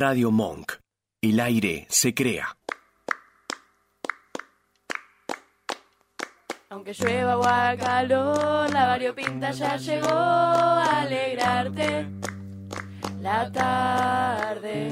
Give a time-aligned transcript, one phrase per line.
[0.00, 0.72] Radio Monk.
[1.20, 2.56] El aire se crea.
[6.70, 12.06] Aunque llueva o haga calor, la variopinta ya llegó a alegrarte
[13.20, 14.88] la tarde.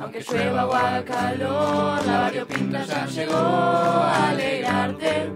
[0.00, 5.32] Aunque llueva o haga calor, la variopinta ya llegó a alegrarte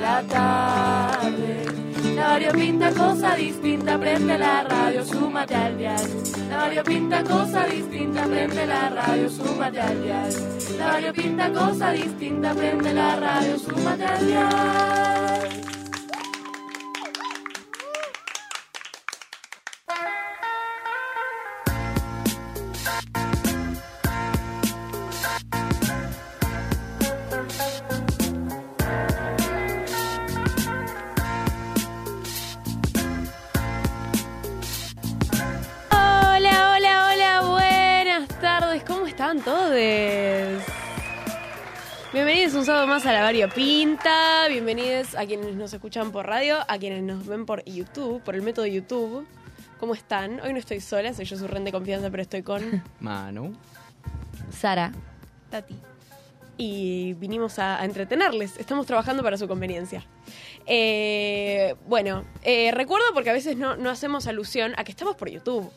[0.00, 1.79] la tarde.
[2.20, 6.06] La variopinta cosa distinta, prende la radio, súmate al dial.
[6.50, 10.30] La variopinta cosa distinta, prende la radio, súmate al dial.
[10.76, 14.99] La variopinta cosa distinta, prende la radio, súmate al.
[42.60, 47.02] Un sábado más a la Variopinta, bienvenidos a quienes nos escuchan por radio, a quienes
[47.02, 49.26] nos ven por YouTube, por el método YouTube.
[49.78, 50.40] ¿Cómo están?
[50.40, 52.84] Hoy no estoy sola, soy yo su ren de confianza, pero estoy con...
[53.00, 53.56] Manu.
[54.50, 54.92] Sara.
[55.48, 55.74] Tati.
[56.58, 58.58] Y vinimos a, a entretenerles.
[58.58, 60.04] Estamos trabajando para su conveniencia.
[60.66, 65.30] Eh, bueno, eh, recuerdo porque a veces no, no hacemos alusión a que estamos por
[65.30, 65.72] YouTube.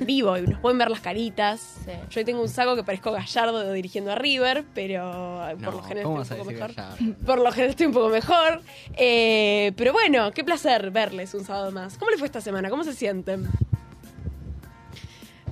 [0.00, 1.60] Vivo y nos pueden ver las caritas.
[1.84, 1.92] Sí.
[2.10, 5.82] Yo hoy tengo un saco que parezco Gallardo dirigiendo a River, pero por No, lo
[5.82, 6.74] general ¿cómo estoy un poco mejor.
[6.74, 7.14] Gallardo?
[7.26, 8.62] Por lo general estoy un poco mejor.
[8.96, 11.96] Eh, pero bueno, qué placer verles un sábado más.
[11.98, 12.68] ¿Cómo les fue esta semana?
[12.70, 13.48] ¿Cómo se sienten?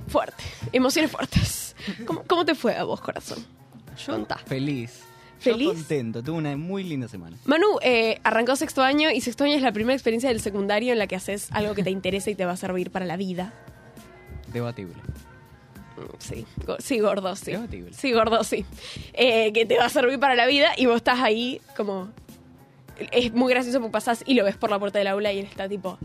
[0.07, 0.43] Fuerte.
[0.71, 1.75] Emociones fuertes.
[2.05, 3.45] ¿Cómo, cómo te fue a vos, corazón?
[4.05, 4.37] Contá.
[4.37, 5.01] Feliz.
[5.39, 5.67] ¿Feliz?
[5.67, 7.37] Yo contento, tuve una muy linda semana.
[7.45, 10.99] Manu, eh, arrancó sexto año y sexto año es la primera experiencia del secundario en
[10.99, 13.53] la que haces algo que te interesa y te va a servir para la vida.
[14.55, 14.95] Debatible.
[16.19, 16.45] Sí,
[16.79, 17.51] sí, gordo, sí.
[17.51, 17.93] Debatible.
[17.93, 18.65] Sí, gordo, sí.
[19.13, 22.09] Eh, que te va a servir para la vida y vos estás ahí como...
[23.11, 25.45] Es muy gracioso porque pasás y lo ves por la puerta del aula y él
[25.45, 25.97] está tipo...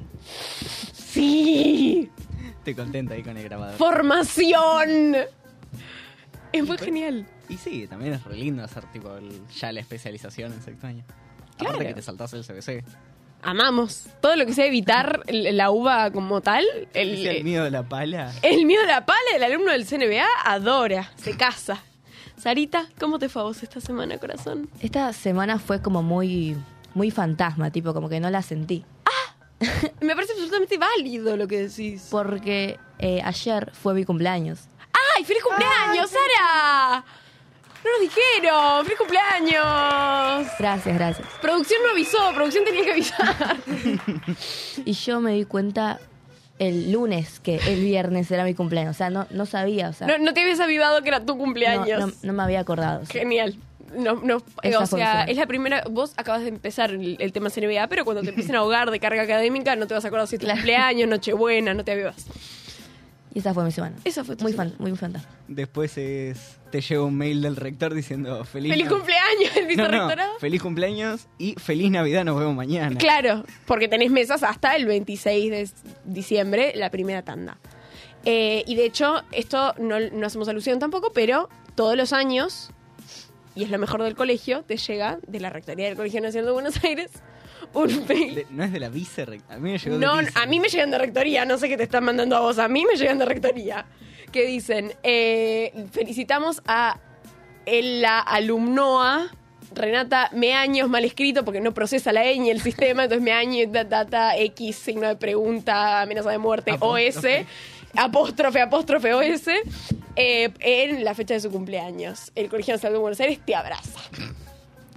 [0.92, 2.10] ¡Sí!
[2.58, 3.76] Estoy contento ahí con el grabador.
[3.78, 5.16] ¡Formación!
[6.52, 7.26] Es muy genial.
[7.48, 11.04] Y sí, también es re lindo hacer tipo el- ya la especialización en sexto año.
[11.56, 11.74] Claro.
[11.76, 12.84] Aparte que te saltás el CBC.
[13.42, 14.06] Amamos.
[14.20, 16.64] Todo lo que sea evitar el- la uva como tal.
[16.92, 18.32] El, ¿Viste el miedo de la pala?
[18.42, 21.82] El miedo de la pala, el alumno del CNBA, adora, se casa.
[22.36, 24.70] Sarita, ¿cómo te fue a vos esta semana, corazón?
[24.80, 26.56] Esta semana fue como muy,
[26.94, 28.84] muy fantasma, tipo, como que no la sentí.
[30.00, 32.08] Me parece absolutamente válido lo que decís.
[32.10, 34.60] Porque eh, ayer fue mi cumpleaños.
[35.16, 37.04] ¡Ay, feliz cumpleaños, Sara!
[37.84, 40.46] No nos dijeron, feliz cumpleaños.
[40.58, 41.26] Gracias, gracias.
[41.40, 43.56] Producción no avisó, producción tenía que avisar.
[44.84, 45.98] Y yo me di cuenta
[46.58, 48.96] el lunes que el viernes era mi cumpleaños.
[48.96, 51.32] O sea, no, no sabía, o sea, No, no te habías avivado que era tu
[51.34, 52.00] no, cumpleaños.
[52.00, 53.00] no- no me había acordado.
[53.02, 53.20] o sea.
[53.22, 53.56] Genial.
[53.96, 55.82] No, no, Esa o sea, es la primera.
[55.90, 59.00] Vos acabas de empezar el, el tema CNBA, pero cuando te empiecen a ahogar de
[59.00, 62.26] carga académica, no te vas a acordar si es tu cumpleaños, Nochebuena, no te avivas.
[63.32, 63.96] Y esa fue mi semana.
[64.04, 64.70] Esa fue tu muy semana.
[64.70, 65.28] fan, muy fantasma.
[65.48, 69.56] Después es te llega un mail del rector diciendo feliz, ¡Feliz cumpleaños!
[69.56, 70.38] El No, no, vicerrectorado.
[70.38, 72.96] feliz cumpleaños y feliz Navidad, nos vemos mañana.
[72.98, 75.70] Claro, porque tenés mesas hasta el 26 de
[76.04, 77.58] diciembre, la primera tanda.
[78.24, 82.70] Eh, y de hecho, esto no, no hacemos alusión tampoco, pero todos los años,
[83.54, 86.52] y es lo mejor del colegio, te llega de la Rectoría del Colegio Nacional de
[86.52, 87.10] Buenos Aires
[87.74, 88.34] un mail.
[88.34, 90.32] De- no es de la vice, a mí me llegó de No, vice.
[90.34, 92.68] a mí me llegan de rectoría, no sé qué te están mandando a vos, a
[92.68, 93.86] mí me llegan de rectoría.
[94.32, 96.98] Que dicen, eh, felicitamos a
[97.66, 99.30] el- la alumnoa
[99.72, 104.36] Renata Meaños, mal escrito porque no procesa la ñ el sistema, entonces Meaños, data, data,
[104.36, 107.40] X, signo de pregunta, amenaza de muerte, Apóstrofe.
[107.42, 107.46] OS,
[107.94, 109.46] apóstrofe, apóstrofe, OS,
[110.16, 112.32] eh, en la fecha de su cumpleaños.
[112.34, 114.00] El Colegio Nacional de Buenos Aires te abraza.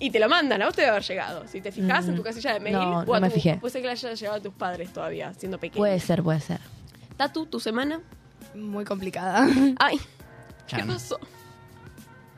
[0.03, 1.47] Y te lo mandan, a vos te debe haber llegado.
[1.47, 3.35] Si te fijas en tu Mm, casilla de mail, no, o a no me tu-
[3.35, 3.55] fijé.
[3.55, 5.79] Puede ser que le haya llegado a tus padres todavía, siendo pequeño.
[5.79, 6.59] Puede ser, puede ser.
[7.15, 8.01] Tatu, tu semana.
[8.53, 9.47] Muy complicada.
[9.79, 9.97] Ay,
[10.67, 10.87] ¿qué Chan.
[10.87, 11.19] pasó?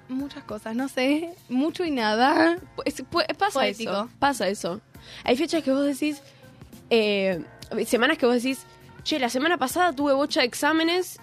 [0.07, 1.33] Muchas cosas, no sé.
[1.49, 2.57] Mucho y nada.
[2.75, 3.91] Pues, pues, pasa Poético.
[3.91, 4.09] eso.
[4.19, 4.81] Pasa eso.
[5.23, 6.21] Hay fechas que vos decís,
[6.91, 7.43] eh,
[7.87, 8.59] semanas que vos decís,
[9.03, 11.17] che, la semana pasada tuve bocha de exámenes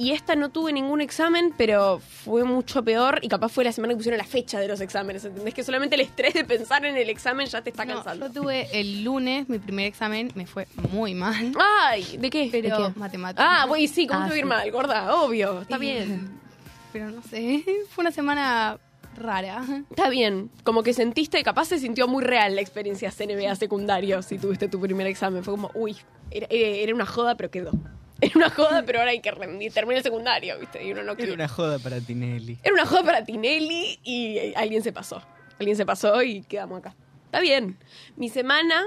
[0.00, 3.92] y esta no tuve ningún examen, pero fue mucho peor y capaz fue la semana
[3.92, 5.24] que pusieron la fecha de los exámenes.
[5.26, 5.52] ¿Entendés?
[5.52, 8.26] Que solamente el estrés de pensar en el examen ya te está No, cansando.
[8.28, 11.52] yo tuve el lunes mi primer examen, me fue muy mal.
[11.82, 12.48] Ay, ¿de qué?
[12.50, 12.98] Pero ¿De qué?
[12.98, 13.46] matemáticas.
[13.46, 14.48] Ah, güey, sí, ¿cómo Ah, te va a ir sí.
[14.48, 15.14] mal, gorda?
[15.16, 16.40] Obvio, está Y- bien.
[16.92, 18.78] Pero no sé, fue una semana
[19.16, 19.62] rara.
[19.90, 20.50] Está bien.
[20.64, 24.80] Como que sentiste, capaz se sintió muy real la experiencia CNBA secundario si tuviste tu
[24.80, 25.44] primer examen.
[25.44, 25.96] Fue como, uy,
[26.30, 27.72] era, era una joda, pero quedó.
[28.20, 29.72] Era una joda, pero ahora hay que rendir.
[29.72, 30.84] Termina el secundario, ¿viste?
[30.84, 31.32] Y uno no Era quiere.
[31.32, 32.58] una joda para Tinelli.
[32.62, 35.22] Era una joda para Tinelli y eh, alguien se pasó.
[35.58, 36.94] Alguien se pasó y quedamos acá.
[37.26, 37.76] Está bien.
[38.16, 38.86] Mi semana,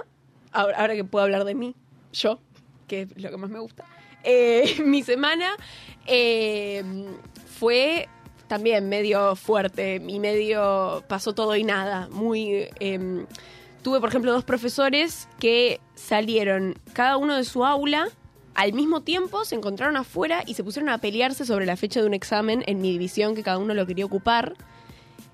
[0.51, 1.75] ahora, ahora que puedo hablar de mí,
[2.11, 2.39] yo,
[2.87, 3.85] que es lo que más me gusta,
[4.23, 5.55] eh, mi semana
[6.05, 6.83] eh,
[7.59, 8.07] fue
[8.47, 12.07] también medio fuerte y medio pasó todo y nada.
[12.11, 12.67] Muy.
[12.79, 13.25] eh,
[13.81, 18.07] tuve, por ejemplo, dos profesores que salieron cada uno de su aula.
[18.55, 22.07] Al mismo tiempo se encontraron afuera y se pusieron a pelearse sobre la fecha de
[22.07, 24.53] un examen en mi división que cada uno lo quería ocupar.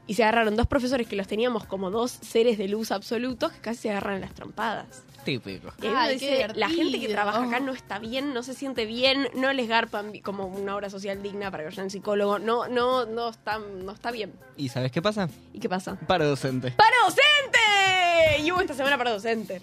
[0.07, 3.59] Y se agarraron dos profesores que los teníamos como dos seres de luz absolutos que
[3.59, 5.03] casi se agarran las trompadas.
[5.23, 5.71] Típico.
[5.83, 9.27] Y Ay, dice, la gente que trabaja acá no está bien, no se siente bien,
[9.35, 13.05] no les garpan como una obra social digna para que vayan al psicólogo, no, no,
[13.05, 14.33] no está, no está bien.
[14.57, 15.29] ¿Y sabes qué pasa?
[15.53, 15.97] ¿Y qué pasa?
[16.07, 16.71] Paro docente.
[16.71, 18.41] ¡Para docente!
[18.43, 19.61] Y hubo esta semana para docente.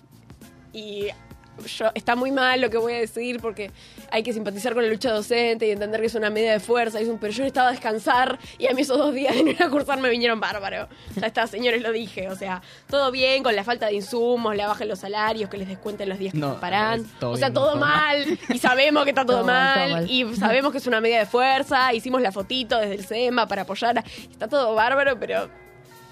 [0.72, 1.08] Y
[1.64, 3.70] yo, está muy mal lo que voy a decir porque
[4.10, 7.00] hay que simpatizar con la lucha docente y entender que es una medida de fuerza.
[7.00, 9.50] Y es un, pero yo necesitaba descansar y a mí esos dos días de no
[9.50, 10.88] ir a cursar me vinieron bárbaro.
[11.20, 12.28] Ya está, señores, lo dije.
[12.28, 15.56] O sea, todo bien con la falta de insumos, la baja en los salarios, que
[15.58, 17.06] les descuenten los días que No, paran.
[17.22, 18.38] O sea, todo todo mal.
[18.48, 19.88] Y sabemos que está todo, Todo mal, mal.
[19.88, 20.10] todo mal.
[20.10, 21.92] Y sabemos que es una medida de fuerza.
[21.92, 23.98] Hicimos la fotito desde el SEMA para apoyar.
[23.98, 25.48] a- Está todo bárbaro, pero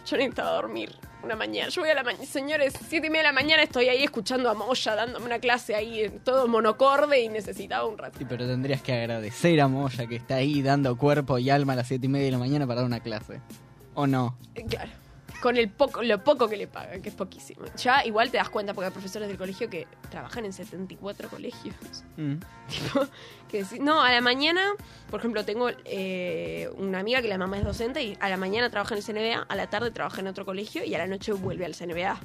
[0.06, 0.91] yo necesitaba dormir
[1.25, 1.69] una mañana.
[1.71, 4.50] Yo voy a la mañana, señores, siete y media de la mañana estoy ahí escuchando
[4.50, 8.19] a Moya dándome una clase ahí en todo monocorde y necesitaba un rato.
[8.19, 11.76] Sí, pero tendrías que agradecer a Moya que está ahí dando cuerpo y alma a
[11.76, 13.41] las 7 y media de la mañana para dar una clase.
[13.94, 14.37] ¿O no?
[14.55, 14.91] Eh, Claro.
[15.40, 17.64] Con el poco, lo poco que le pagan, que es poquísimo.
[17.76, 21.75] Ya igual te das cuenta porque hay profesores del colegio que trabajan en 74 colegios.
[22.16, 22.34] Mm.
[22.69, 23.06] Tipo,
[23.48, 24.72] que decís, no, a la mañana,
[25.10, 28.70] por ejemplo, tengo eh, una amiga que la mamá es docente y a la mañana
[28.70, 31.32] trabaja en el CNBA, a la tarde trabaja en otro colegio y a la noche
[31.32, 32.19] vuelve al CNBA.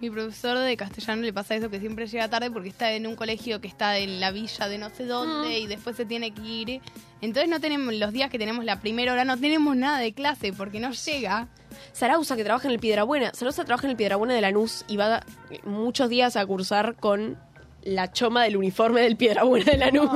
[0.00, 3.16] Mi profesor de castellano le pasa eso que siempre llega tarde porque está en un
[3.16, 6.42] colegio que está en la villa de no sé dónde y después se tiene que
[6.42, 6.80] ir.
[7.22, 10.52] Entonces no tenemos los días que tenemos la primera hora no tenemos nada de clase
[10.52, 11.48] porque no llega.
[11.96, 13.32] Sarauza, que trabaja en el Piedrabuena.
[13.32, 15.24] Sarauza trabaja en el Piedrabuena de Lanús y va
[15.64, 17.38] muchos días a cursar con
[17.80, 20.10] la choma del uniforme del Piedrabuena de Lanús.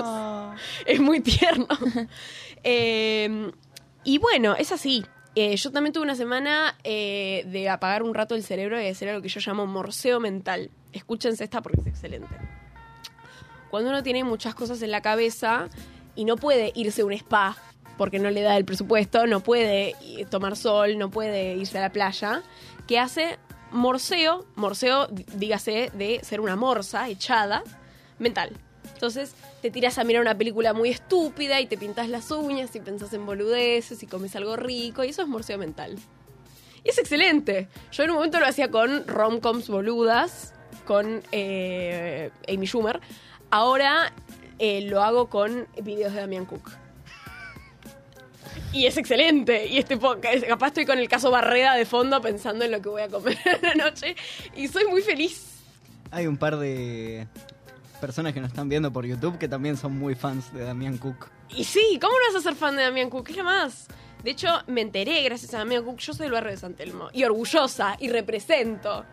[0.84, 1.66] Es muy tierno.
[2.62, 3.50] Eh,
[4.04, 5.02] y bueno, es así.
[5.34, 9.08] Eh, yo también tuve una semana eh, de apagar un rato el cerebro y hacer
[9.08, 10.70] algo que yo llamo morseo mental.
[10.92, 12.28] Escúchense esta porque es excelente.
[13.70, 15.70] Cuando uno tiene muchas cosas en la cabeza
[16.14, 17.56] y no puede irse a un spa
[18.00, 21.82] porque no le da el presupuesto, no puede eh, tomar sol, no puede irse a
[21.82, 22.42] la playa,
[22.86, 23.38] ¿qué hace?
[23.72, 27.62] Morseo, morseo, dí- dígase, de ser una morsa echada
[28.18, 28.52] mental.
[28.94, 32.80] Entonces te tiras a mirar una película muy estúpida y te pintas las uñas y
[32.80, 35.98] pensás en boludeces y comes algo rico y eso es morseo mental.
[36.82, 37.68] Y es excelente.
[37.92, 40.54] Yo en un momento lo hacía con romcoms boludas,
[40.86, 42.98] con eh, Amy Schumer.
[43.50, 44.14] Ahora
[44.58, 46.70] eh, lo hago con videos de Damián Cook.
[48.72, 49.66] Y es excelente.
[49.66, 49.98] Y este
[50.48, 53.38] capaz estoy con el caso Barreda de fondo pensando en lo que voy a comer
[53.44, 54.14] en la noche.
[54.54, 55.62] Y soy muy feliz.
[56.10, 57.26] Hay un par de
[58.00, 61.28] personas que nos están viendo por YouTube que también son muy fans de Damián Cook.
[61.50, 63.26] Y sí, ¿cómo no vas a ser fan de Damián Cook?
[63.26, 63.88] ¿Qué es más?
[64.22, 65.98] De hecho, me enteré gracias a Damián Cook.
[65.98, 67.08] Yo soy del barrio de San Telmo.
[67.12, 67.96] Y orgullosa.
[67.98, 69.04] Y represento.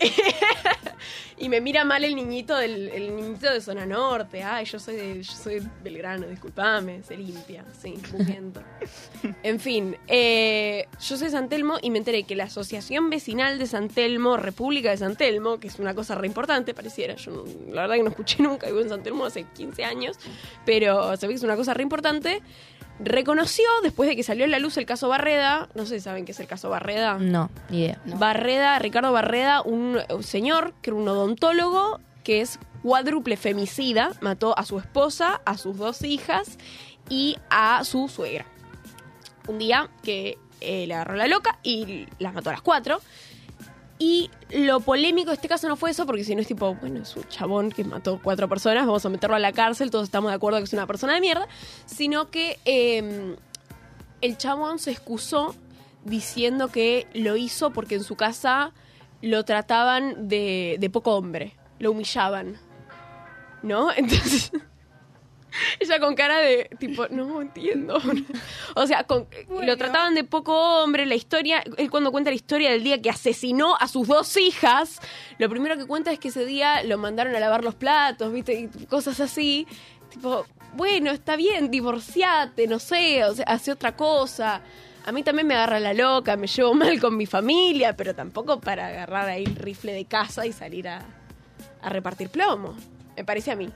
[1.38, 4.42] y me mira mal el niñito del el niñito de zona norte.
[4.42, 7.94] Ay, yo soy de, yo soy Belgrano, disculpame, se limpia, sí.
[9.42, 13.58] En fin, eh, yo soy de San Telmo y me enteré que la Asociación Vecinal
[13.58, 17.30] de San Telmo, República de San Telmo, que es una cosa re importante, pareciera, yo
[17.32, 20.16] no- la verdad que no escuché nunca, vivo en San Telmo hace 15 años,
[20.64, 22.42] pero se ve que es una cosa re importante,
[23.02, 26.24] reconoció, después de que salió a la luz el caso Barreda, no sé si saben
[26.24, 27.18] qué es el caso Barreda.
[27.18, 28.00] No, ni idea.
[28.04, 34.58] Barreda, Ricardo Barreda, un, un señor que era un odontólogo que es cuádruple femicida, mató
[34.58, 36.58] a su esposa, a sus dos hijas
[37.08, 38.46] y a su suegra.
[39.48, 43.00] Un día que eh, le agarró la loca y las mató a las cuatro.
[44.02, 47.02] Y lo polémico de este caso no fue eso, porque si no es tipo, bueno,
[47.02, 50.30] es un chabón que mató cuatro personas, vamos a meterlo a la cárcel, todos estamos
[50.30, 51.46] de acuerdo que es una persona de mierda,
[51.84, 53.36] sino que eh,
[54.22, 55.54] el chabón se excusó
[56.06, 58.72] diciendo que lo hizo porque en su casa
[59.20, 62.56] lo trataban de, de poco hombre, lo humillaban,
[63.62, 63.92] ¿no?
[63.96, 64.50] Entonces,
[65.80, 68.00] ella con cara de tipo, no entiendo.
[68.74, 69.26] o sea, con-
[69.62, 73.10] lo trataban de poco hombre, la historia, él cuando cuenta la historia del día que
[73.10, 75.00] asesinó a sus dos hijas,
[75.38, 78.68] lo primero que cuenta es que ese día lo mandaron a lavar los platos, ¿viste?
[78.78, 79.66] Y cosas así.
[80.10, 84.60] Tipo, bueno, está bien, divorciate, no sé, o sea, hace otra cosa.
[85.06, 88.60] A mí también me agarra la loca, me llevo mal con mi familia, pero tampoco
[88.60, 91.02] para agarrar ahí el rifle de casa y salir a,
[91.80, 92.76] a repartir plomo.
[93.16, 93.70] Me parece a mí.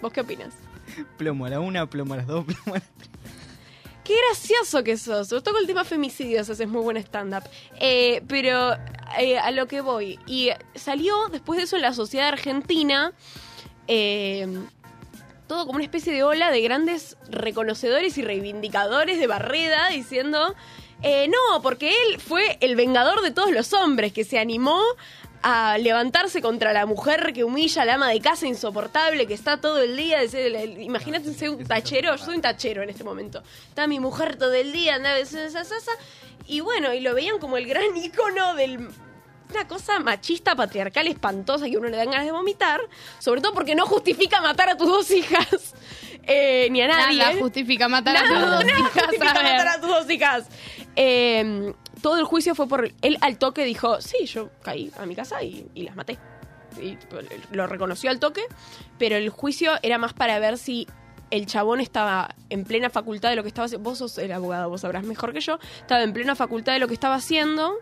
[0.00, 0.54] ¿Vos qué opinas?
[1.18, 3.10] Plomo a la una, plomo a las dos, plomo a las tres.
[4.04, 5.28] Qué gracioso que sos.
[5.28, 7.44] Sobre todo el tema femicidios, haces muy buen stand-up.
[7.78, 8.72] Eh, pero
[9.18, 10.18] eh, a lo que voy.
[10.26, 13.12] Y salió después de eso en la sociedad argentina.
[13.86, 14.46] eh,
[15.46, 20.54] todo como una especie de ola de grandes reconocedores y reivindicadores de Barreda diciendo.
[21.02, 24.80] eh, no, porque él fue el vengador de todos los hombres que se animó
[25.42, 29.60] a levantarse contra la mujer que humilla a la ama de casa insoportable, que está
[29.60, 30.18] todo el día.
[30.78, 33.42] Imagínate ser un tachero, yo soy un tachero en este momento.
[33.68, 35.64] Está mi mujer todo el día, andaba esa, esa.
[36.46, 38.88] y bueno, y lo veían como el gran ícono del
[39.50, 42.80] una cosa machista, patriarcal, espantosa que uno le dan ganas de vomitar,
[43.18, 45.74] sobre todo porque no justifica matar a tus dos hijas,
[46.22, 47.18] eh, ni a nadie.
[47.18, 48.92] Nada justifica matar a tus dos nada hijas.
[48.92, 50.46] justifica a matar a tus dos hijas.
[50.96, 55.14] Eh, todo el juicio fue por él al toque dijo, sí, yo caí a mi
[55.16, 56.18] casa y, y las maté.
[56.80, 56.96] Y
[57.52, 58.42] lo reconoció al toque,
[58.98, 60.86] pero el juicio era más para ver si
[61.30, 63.88] el chabón estaba en plena facultad de lo que estaba haciendo.
[63.88, 65.58] Vos sos el abogado, vos sabrás mejor que yo.
[65.80, 67.74] Estaba en plena facultad de lo que estaba haciendo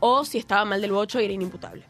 [0.00, 1.86] o si estaba mal del bocho y era inimputable.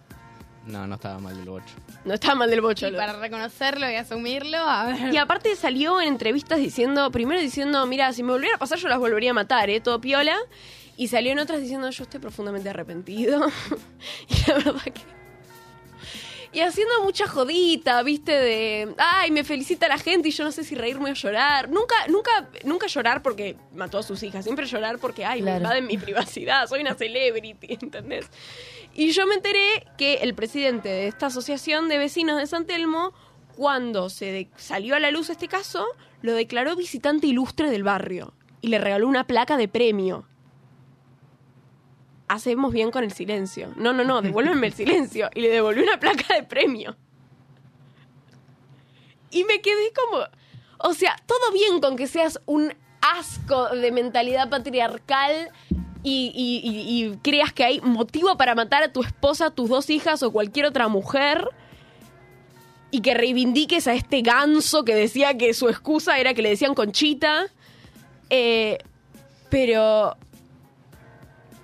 [0.67, 1.65] No, no estaba mal el 8.
[2.07, 2.89] No estaba mal del bocho.
[2.89, 5.13] Y lo- para reconocerlo y asumirlo, a ver.
[5.13, 8.89] Y aparte salió en entrevistas diciendo, primero diciendo, mira, si me volviera a pasar yo
[8.89, 9.81] las volvería a matar, ¿eh?
[9.81, 10.37] Todo piola.
[10.97, 13.47] Y salió en otras diciendo, yo estoy profundamente arrepentido.
[14.29, 15.01] y la verdad que...
[16.53, 20.63] Y haciendo mucha jodita, viste, de, ay, me felicita la gente y yo no sé
[20.63, 21.69] si reírme o llorar.
[21.69, 25.89] Nunca, nunca, nunca llorar porque mató a sus hijas, siempre llorar porque, ay, me invaden
[25.89, 28.27] mi privacidad, soy una celebrity, ¿entendés?
[28.95, 29.67] Y yo me enteré
[29.99, 33.13] que el presidente de esta asociación de vecinos de San Telmo,
[33.57, 35.85] cuando se de- salió a la luz este caso,
[36.23, 40.29] lo declaró visitante ilustre del barrio y le regaló una placa de premio.
[42.29, 43.73] Hacemos bien con el silencio.
[43.77, 45.29] No, no, no, devuélveme el silencio.
[45.35, 46.97] Y le devolvió una placa de premio.
[49.31, 50.25] Y me quedé como.
[50.79, 55.51] O sea, todo bien con que seas un asco de mentalidad patriarcal
[56.03, 60.67] y creas que hay motivo para matar a tu esposa, tus dos hijas o cualquier
[60.67, 61.49] otra mujer.
[62.91, 66.75] Y que reivindiques a este ganso que decía que su excusa era que le decían
[66.75, 67.47] conchita.
[68.31, 68.79] Eh,
[69.51, 70.17] pero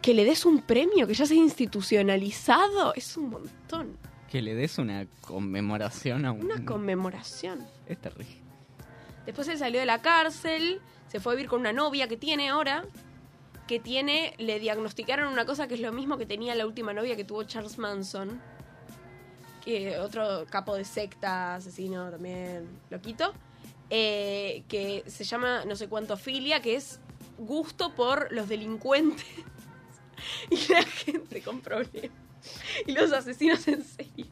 [0.02, 3.96] que le des un premio, que ya sea institucionalizado, es un montón.
[4.30, 6.44] Que le des una conmemoración a un...
[6.44, 7.66] Una conmemoración.
[7.86, 8.36] Es terrible.
[9.26, 12.48] Después él salió de la cárcel, se fue a vivir con una novia que tiene
[12.48, 12.84] ahora,
[13.66, 17.14] que tiene, le diagnosticaron una cosa que es lo mismo que tenía la última novia
[17.16, 18.40] que tuvo Charles Manson,
[19.64, 23.34] que otro capo de secta, asesino también, loquito,
[23.90, 27.00] eh, que se llama no sé cuánto filia, que es
[27.38, 29.26] gusto por los delincuentes
[30.50, 32.10] y la gente con problemas.
[32.86, 34.26] Y los asesinos en serie.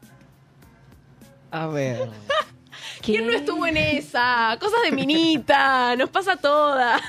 [1.51, 2.09] A ver.
[3.01, 4.57] ¿Quién no estuvo en esa?
[4.59, 7.01] Cosas de minita, nos pasa a todas.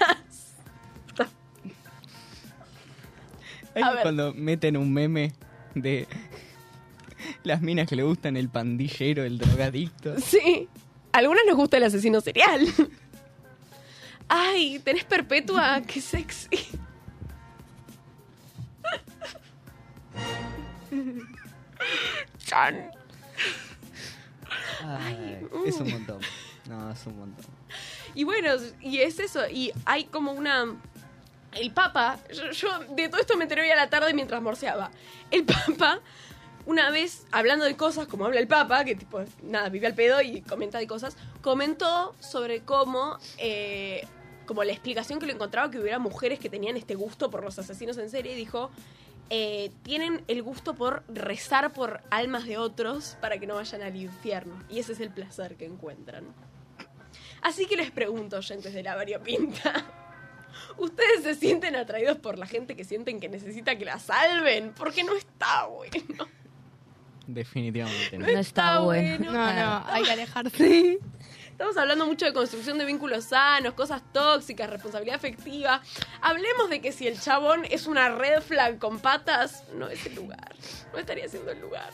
[3.74, 4.02] ¿Hay A ver.
[4.02, 5.32] cuando meten un meme
[5.74, 6.06] de
[7.44, 10.18] las minas que le gustan el pandillero, el drogadicto?
[10.18, 10.68] Sí.
[11.12, 12.66] A algunas nos gusta el asesino serial.
[14.28, 16.48] Ay, tenés perpetua, qué sexy.
[22.38, 22.90] Chan.
[24.84, 26.20] Ay, es un montón.
[26.68, 27.46] No, es un montón.
[28.14, 29.48] Y bueno, y es eso.
[29.48, 30.64] Y hay como una.
[31.52, 32.18] El Papa.
[32.32, 34.90] Yo, yo de todo esto me enteré hoy a la tarde mientras morseaba.
[35.30, 36.00] El Papa,
[36.66, 40.20] una vez hablando de cosas como habla el Papa, que tipo, nada, vive al pedo
[40.22, 43.18] y comenta de cosas, comentó sobre cómo.
[43.38, 44.06] eh,
[44.46, 47.56] como la explicación que le encontraba que hubiera mujeres que tenían este gusto por los
[47.60, 48.70] asesinos en serie, y dijo.
[49.30, 53.94] Eh, tienen el gusto por rezar por almas de otros para que no vayan al
[53.94, 54.60] infierno.
[54.68, 56.24] Y ese es el placer que encuentran.
[57.40, 59.86] Así que les pregunto, oyentes de la variopinta.
[60.78, 64.72] ¿Ustedes se sienten atraídos por la gente que sienten que necesita que la salven?
[64.76, 66.28] Porque no está bueno.
[67.26, 68.26] Definitivamente no.
[68.26, 69.32] No está bueno.
[69.32, 70.98] No, no, hay que alejarse.
[71.60, 75.82] Estamos hablando mucho de construcción de vínculos sanos, cosas tóxicas, responsabilidad afectiva.
[76.22, 80.14] Hablemos de que si el chabón es una red flag con patas, no es el
[80.14, 80.54] lugar.
[80.90, 81.90] No estaría siendo el lugar.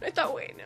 [0.00, 0.62] No está bueno.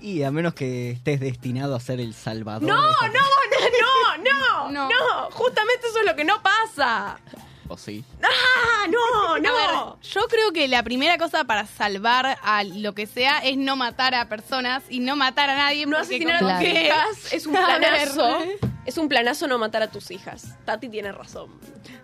[0.00, 2.62] Y a menos que estés destinado a ser el salvador.
[2.62, 4.88] No, no, no, no, no, No.
[4.88, 5.30] no.
[5.30, 7.20] Justamente eso es lo que no pasa.
[7.68, 8.04] ¿O sí?
[8.22, 9.54] ¡Ah, no, A no!
[9.96, 13.76] ver, yo creo que la primera cosa para salvar a lo que sea es no
[13.76, 15.86] matar a personas y no matar a nadie.
[15.86, 18.38] No asesinar a tus hijas es un planazo.
[18.84, 20.54] Es un planazo no matar a tus hijas.
[20.64, 21.50] Tati tiene razón.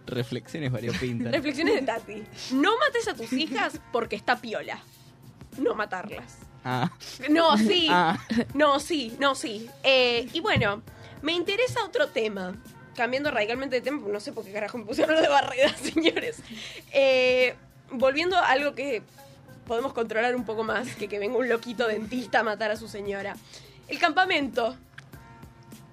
[0.07, 1.33] Reflexiones variopintas.
[1.33, 2.25] Reflexiones de Tati.
[2.53, 4.79] No mates a tus hijas porque está piola.
[5.59, 6.39] No matarlas.
[6.65, 6.91] Ah.
[7.31, 7.87] No, sí.
[7.91, 8.19] Ah.
[8.55, 9.69] No, sí, no, sí.
[9.85, 10.83] Eh, y bueno,
[11.23, 12.55] me interesa otro tema.
[12.97, 16.39] Cambiando radicalmente de tema, no sé por qué carajo me pusieron lo de barreras, señores.
[16.93, 17.55] Eh,
[17.91, 19.03] volviendo a algo que
[19.67, 22.89] podemos controlar un poco más, que que venga un loquito dentista a matar a su
[22.89, 23.37] señora.
[23.89, 24.77] El campamento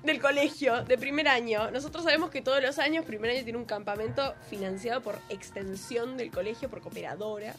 [0.03, 1.72] del colegio de primer año.
[1.72, 6.32] Nosotros sabemos que todos los años primer año tiene un campamento financiado por extensión del
[6.32, 7.53] colegio, por cooperadora.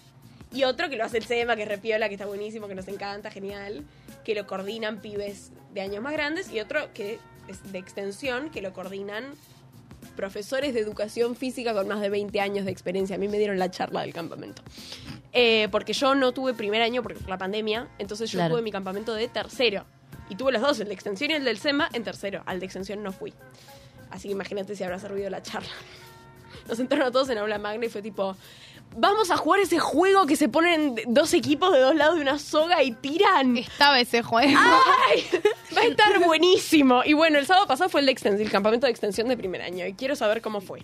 [0.52, 2.88] Y otro que lo hace el SEMA, que es repiola, que está buenísimo, que nos
[2.88, 3.85] encanta, genial.
[4.25, 6.50] Que lo coordinan pibes de años más grandes.
[6.50, 7.18] Y otro que
[7.73, 9.25] de extensión, que lo coordinan
[10.16, 13.16] profesores de educación física con más de 20 años de experiencia.
[13.16, 14.62] A mí me dieron la charla del campamento.
[15.33, 18.54] Eh, porque yo no tuve primer año porque por la pandemia, entonces yo Claro.
[18.54, 19.85] tuve mi campamento de tercero.
[20.28, 22.42] Y tuve los dos, el de extensión y el del SEMA, en tercero.
[22.47, 23.33] Al de extensión no fui.
[24.11, 25.71] Así que imagínate si habrá servido la charla.
[26.69, 28.37] Nos entraron a todos en aula magna y fue tipo,
[28.97, 32.38] vamos a jugar ese juego que se ponen dos equipos de dos lados de una
[32.38, 33.57] soga y tiran.
[33.57, 34.57] Estaba ese juego.
[34.59, 35.25] ¡Ay!
[35.80, 37.02] Va a estar buenísimo.
[37.04, 39.87] Y bueno, el sábado pasado fue el, de el campamento de extensión de primer año
[39.87, 40.82] y quiero saber cómo fue.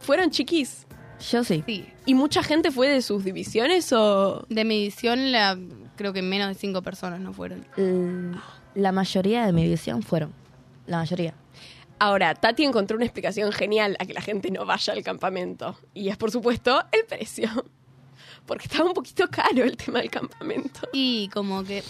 [0.00, 0.86] ¿Fueron chiquis?
[1.30, 1.62] Yo sí.
[1.66, 1.86] Sí.
[2.06, 4.44] ¿Y mucha gente fue de sus divisiones o...?
[4.48, 5.56] De mi edición, la,
[5.96, 7.64] creo que menos de cinco personas no fueron.
[7.76, 8.36] L-
[8.74, 10.32] La mayoría de mi división fueron.
[10.86, 11.34] La mayoría.
[12.00, 15.78] Ahora, Tati encontró una explicación genial a que la gente no vaya al campamento.
[15.94, 17.48] Y es, por supuesto, el precio.
[18.46, 20.80] Porque estaba un poquito caro el tema del campamento.
[20.92, 21.82] Y como que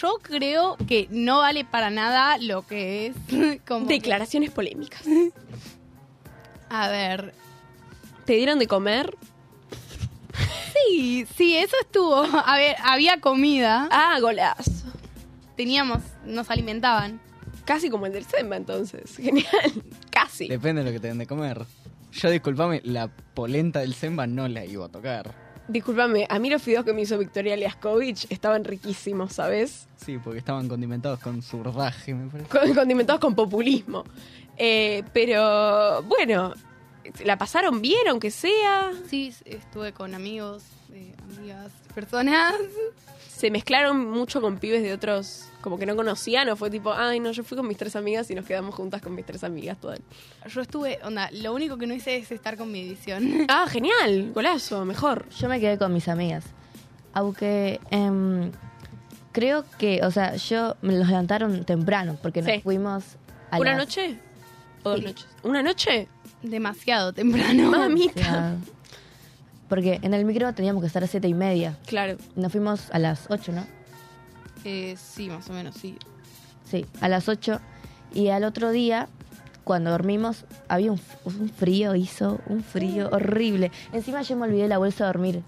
[0.00, 3.16] yo creo que no vale para nada lo que es.
[3.66, 5.02] Como que- Declaraciones polémicas.
[6.70, 7.34] a ver.
[8.24, 9.16] ¿Te dieron de comer?
[10.72, 12.22] Sí, sí, eso estuvo.
[12.22, 13.88] A ver, había comida.
[13.90, 14.70] Ah, golazo.
[15.56, 17.20] Teníamos, nos alimentaban.
[17.64, 19.16] Casi como el del Semba, entonces.
[19.16, 19.46] Genial.
[20.10, 20.48] Casi.
[20.48, 21.66] Depende de lo que te den de comer.
[22.12, 25.34] Yo, disculpame, la polenta del Semba no la iba a tocar.
[25.68, 29.86] Discúlpame, a mí los fideos que me hizo Victoria Liaskovich estaban riquísimos, ¿sabes?
[29.96, 32.48] Sí, porque estaban condimentados con surdaje, me parece.
[32.48, 34.04] Con- condimentados con populismo.
[34.56, 36.54] Eh, pero, bueno,
[37.24, 38.92] ¿la pasaron bien, aunque sea?
[39.08, 42.54] Sí, estuve con amigos, eh, amigas, personas.
[43.38, 46.48] ¿Se mezclaron mucho con pibes de otros, como que no conocían?
[46.48, 49.00] ¿O fue tipo, ay, no, yo fui con mis tres amigas y nos quedamos juntas
[49.00, 50.00] con mis tres amigas todas?
[50.48, 53.46] Yo estuve, onda, lo único que no hice es estar con mi edición.
[53.48, 55.28] Ah, genial, golazo, mejor.
[55.30, 56.46] Yo me quedé con mis amigas.
[57.12, 58.50] Aunque em,
[59.30, 62.60] creo que, o sea, yo me los levantaron temprano porque nos Sí.
[62.60, 63.04] fuimos
[63.52, 64.18] a ¿Una las- noche?
[64.82, 65.04] ¿O dos Sí.
[65.06, 65.26] noches?
[65.44, 66.08] ¿Una noche?
[66.42, 67.70] Demasiado temprano.
[67.70, 68.56] Mamita.
[69.68, 71.76] Porque en el micro teníamos que estar a siete y media.
[71.86, 72.16] Claro.
[72.36, 73.66] Nos fuimos a las 8, ¿no?
[74.64, 75.96] Eh, sí, más o menos, sí.
[76.64, 77.60] Sí, a las 8.
[78.14, 79.08] Y al otro día,
[79.64, 83.70] cuando dormimos, había un, un frío, hizo un frío horrible.
[83.92, 85.42] Encima yo me olvidé la bolsa de dormir.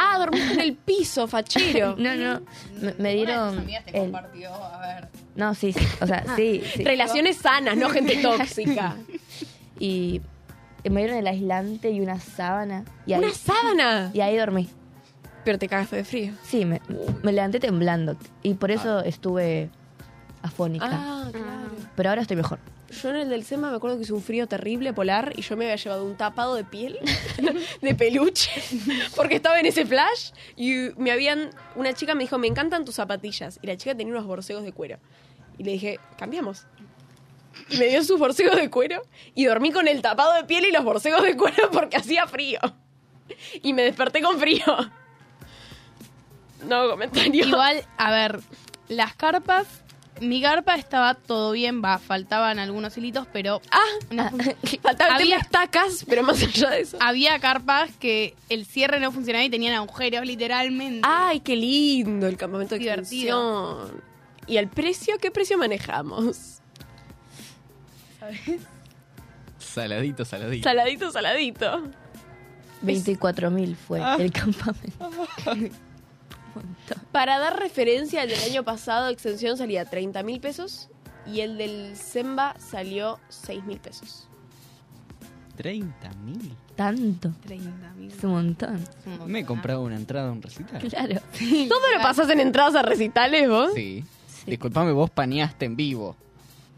[0.00, 1.94] Ah, dormiste en el piso, fachero.
[1.98, 2.40] No, no.
[2.80, 3.64] Me, me dieron.
[3.86, 5.08] el- a ver.
[5.36, 5.86] no, sí, sí.
[6.00, 6.62] O sea, sí.
[6.74, 6.84] sí.
[6.84, 8.96] Relaciones sanas, no gente tóxica.
[9.78, 10.20] Y
[10.90, 12.84] me dieron el aislante y una sábana.
[13.06, 14.10] Y ahí, Una sábana.
[14.12, 14.68] y ahí dormí.
[15.44, 16.32] Pero te cagaste de frío.
[16.44, 16.80] Sí, me,
[17.22, 18.16] me levanté temblando.
[18.42, 19.70] Y por eso estuve
[20.42, 20.86] afónica.
[20.90, 21.46] Ah, claro.
[21.96, 22.58] Pero ahora estoy mejor.
[23.02, 25.56] Yo en el del SEMA me acuerdo que hizo un frío terrible polar y yo
[25.56, 26.98] me había llevado un tapado de piel,
[27.80, 28.50] de peluche,
[29.16, 31.50] porque estaba en ese flash y me habían...
[31.74, 33.58] Una chica me dijo, me encantan tus zapatillas.
[33.62, 34.98] Y la chica tenía unos borcegos de cuero.
[35.58, 36.66] Y le dije, cambiamos.
[37.70, 39.02] Y me dio sus borcegos de cuero
[39.34, 42.58] y dormí con el tapado de piel y los borcegos de cuero porque hacía frío.
[43.62, 44.64] Y me desperté con frío.
[46.66, 47.46] No comentario.
[47.46, 48.40] Igual, a ver,
[48.88, 49.66] las carpas,
[50.20, 54.18] mi carpa estaba todo bien, va, faltaban algunos hilitos, pero Ah, fun-
[54.82, 56.98] faltaban había, había tacas, pero más allá de eso.
[57.00, 61.00] había carpas que el cierre no funcionaba y tenían agujeros literalmente.
[61.02, 63.80] Ay, qué lindo el campamento de Divertido.
[63.82, 64.12] extensión.
[64.46, 65.18] ¿Y el precio?
[65.18, 66.61] ¿Qué precio manejamos?
[69.58, 70.64] Saladito, saladito.
[70.68, 71.82] Saladito, saladito.
[72.82, 74.16] 24 mil fue Ah.
[74.18, 75.10] el campamento.
[77.12, 80.88] Para dar referencia, el del año pasado extensión salía 30 mil pesos
[81.26, 84.28] y el del Semba salió 6 mil pesos.
[85.56, 86.54] 30 mil.
[86.76, 87.30] Tanto.
[87.46, 88.10] 30 mil.
[88.12, 88.84] Es un montón.
[89.26, 90.80] Me he comprado una entrada a un recital.
[90.82, 91.20] Claro.
[91.68, 93.70] ¿Todo lo pasás en entradas a recitales vos?
[93.74, 94.04] Sí.
[94.46, 96.16] Disculpame, vos paneaste en vivo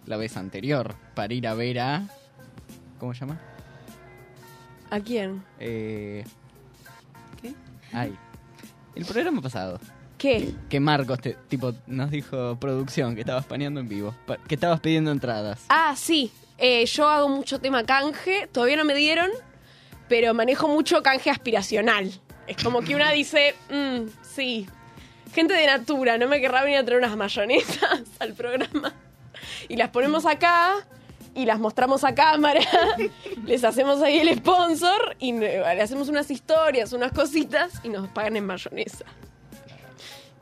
[0.07, 2.03] la vez anterior para ir a ver a.
[2.99, 3.41] ¿Cómo se llama?
[4.91, 5.43] ¿A quién?
[5.59, 6.25] Eh.
[7.43, 7.55] ¿Qué?
[7.93, 8.15] Ay.
[8.95, 9.81] El programa pasado.
[10.19, 10.55] ¿Qué?
[10.71, 14.15] Que Marcos, te- tipo, nos dijo producción que estabas paneando en vivo.
[14.27, 15.65] pa- que estabas pidiendo entradas.
[15.69, 16.31] Ah, sí.
[16.59, 18.49] Eh, yo hago mucho tema canje.
[18.53, 19.29] Todavía no me dieron,
[20.09, 22.11] pero manejo mucho canje aspiracional.
[22.47, 24.67] Es como que una dice, "Mm, sí,
[25.35, 28.93] gente de Natura no me querrá venir a traer unas mayonesas al programa.
[29.69, 30.87] Y las ponemos acá
[31.35, 32.61] y las mostramos a cámara.
[33.47, 38.37] les hacemos ahí el sponsor y le hacemos unas historias, unas cositas y nos pagan
[38.37, 39.05] en mayonesa.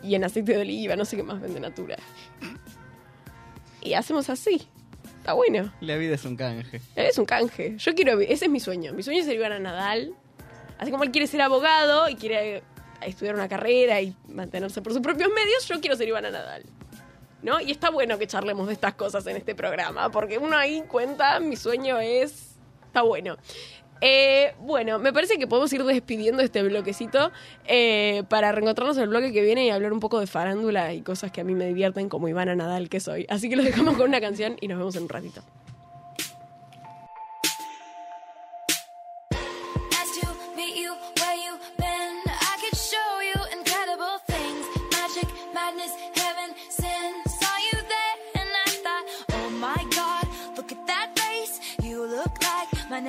[0.03, 1.97] Y en aceite de oliva, no sé qué más vende Natura.
[3.81, 4.67] Y hacemos así.
[5.19, 5.73] Está bueno.
[5.81, 6.81] La vida es un canje.
[6.97, 7.77] Es un canje.
[7.79, 8.93] Yo quiero, ese es mi sueño.
[8.93, 10.15] Mi sueño es ser Ivana Nadal.
[10.79, 12.65] Así como él quiere ser abogado y quiere
[13.03, 16.65] estudiar una carrera y mantenerse por sus propios medios, yo quiero ser Ivana Nadal.
[17.42, 17.61] ¿No?
[17.61, 21.40] Y está bueno que charlemos de estas cosas en este programa, porque uno ahí cuenta,
[21.40, 22.57] mi sueño es...
[22.87, 23.37] Está bueno.
[24.05, 27.31] Eh, bueno, me parece que podemos ir despidiendo este bloquecito
[27.66, 31.02] eh, para reencontrarnos en el bloque que viene y hablar un poco de farándula y
[31.02, 33.26] cosas que a mí me divierten como Ivana Nadal que soy.
[33.28, 35.42] Así que los dejamos con una canción y nos vemos en un ratito.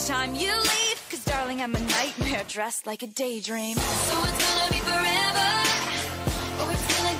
[0.00, 1.06] Each time you leave.
[1.10, 3.76] Cause darling, I'm a nightmare dressed like a daydream.
[3.76, 5.50] So it's gonna be forever,
[6.60, 7.19] or it's gonna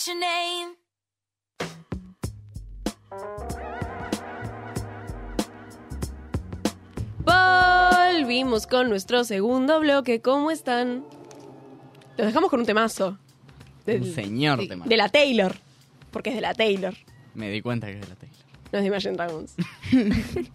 [0.00, 0.76] Write your name.
[7.24, 10.20] Volvimos con nuestro segundo bloque.
[10.20, 11.04] ¿Cómo están?
[12.16, 13.18] Los dejamos con un temazo.
[13.86, 14.84] Del- Un señor tema.
[14.86, 15.54] de la Taylor.
[16.10, 16.94] Porque es de la Taylor.
[17.34, 18.36] Me di cuenta que es de la Taylor.
[18.72, 19.54] No es de Imagine Dragons.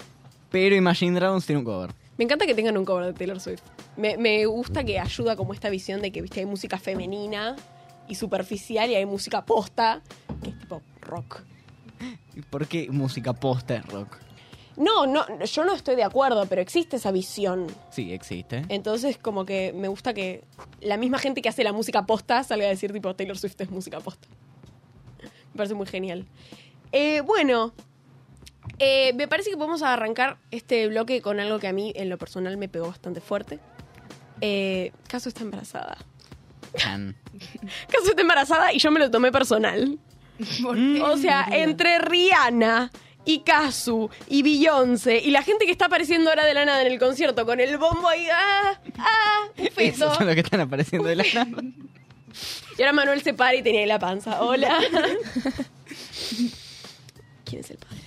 [0.51, 1.91] Pero Imagine Dragons tiene un cover.
[2.17, 3.61] Me encanta que tengan un cover de Taylor Swift.
[3.97, 7.55] Me, me gusta que ayuda como esta visión de que viste hay música femenina
[8.07, 10.01] y superficial y hay música posta,
[10.43, 11.41] que es tipo rock.
[12.35, 14.17] ¿Y ¿Por qué música posta es rock?
[14.77, 17.67] No, no, yo no estoy de acuerdo, pero existe esa visión.
[17.91, 18.65] Sí, existe.
[18.67, 20.43] Entonces, como que me gusta que
[20.81, 23.69] la misma gente que hace la música posta salga a decir, tipo, Taylor Swift es
[23.69, 24.27] música posta.
[25.21, 26.25] Me parece muy genial.
[26.91, 27.73] Eh, bueno,
[28.79, 32.17] eh, me parece que podemos arrancar este bloque con algo que a mí, en lo
[32.17, 33.59] personal, me pegó bastante fuerte.
[34.41, 35.97] Eh, Caso está embarazada.
[36.77, 37.15] Chan.
[37.91, 39.97] Caso está embarazada y yo me lo tomé personal.
[40.61, 41.01] ¿Por qué?
[41.01, 42.91] O sea, entre Rihanna
[43.25, 46.91] y Kazu y Beyoncé y la gente que está apareciendo ahora de la nada en
[46.91, 49.79] el concierto con el bombo ahí, ah, ah, un feto.
[50.05, 51.63] Esos son los que están apareciendo de la nada.
[52.77, 54.41] Y ahora Manuel se para y tenía ahí la panza.
[54.41, 54.77] Hola.
[57.45, 58.01] ¿Quién es el padre?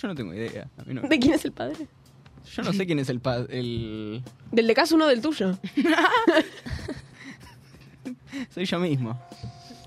[0.00, 0.68] Yo no tengo idea.
[0.78, 1.86] A mí no- ¿De quién es el padre?
[2.54, 4.22] Yo no sé quién es el, pa- el...
[4.52, 5.58] Del de Kazu, no del tuyo.
[8.50, 9.18] Soy yo mismo.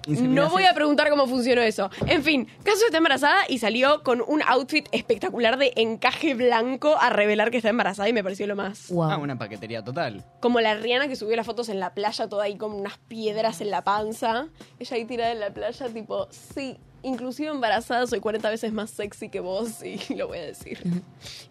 [0.07, 1.89] No voy a preguntar cómo funcionó eso.
[2.07, 7.09] En fin, Kazu está embarazada y salió con un outfit espectacular de encaje blanco a
[7.09, 8.89] revelar que está embarazada y me pareció lo más.
[8.89, 9.03] Wow.
[9.03, 10.25] Ah, una paquetería total.
[10.39, 13.61] Como la Rihanna que subió las fotos en la playa, toda ahí con unas piedras
[13.61, 14.47] en la panza.
[14.79, 19.29] Ella ahí tirada en la playa, tipo, sí, inclusive embarazada soy 40 veces más sexy
[19.29, 20.79] que vos y lo voy a decir.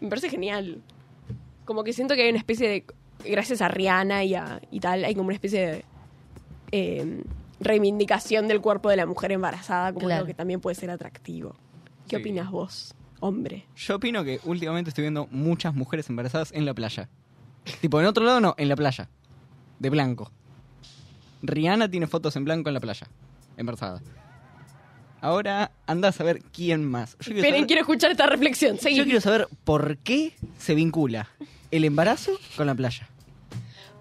[0.01, 0.83] Me parece genial.
[1.65, 2.85] Como que siento que hay una especie de,
[3.31, 5.85] gracias a Rihanna y, a, y tal, hay como una especie de
[6.73, 7.23] eh,
[7.61, 10.19] reivindicación del cuerpo de la mujer embarazada como Claro.
[10.21, 11.57] algo que también puede ser atractivo.
[12.09, 12.23] ¿Qué Sí.
[12.23, 13.67] opinas vos, hombre?
[13.77, 17.09] Yo opino que últimamente estoy viendo muchas mujeres embarazadas en la playa.
[17.83, 19.09] tipo, en otro lado no, en la playa.
[19.79, 20.31] De blanco.
[21.43, 23.07] Rihanna tiene fotos en blanco en la playa.
[23.59, 24.01] Embarazada.
[25.21, 27.13] Ahora anda a saber quién más.
[27.13, 28.79] Yo quiero, Esperen, saber, quiero escuchar esta reflexión.
[28.79, 28.97] Seguí.
[28.97, 31.29] yo quiero saber por qué se vincula
[31.71, 33.09] el embarazo con la playa.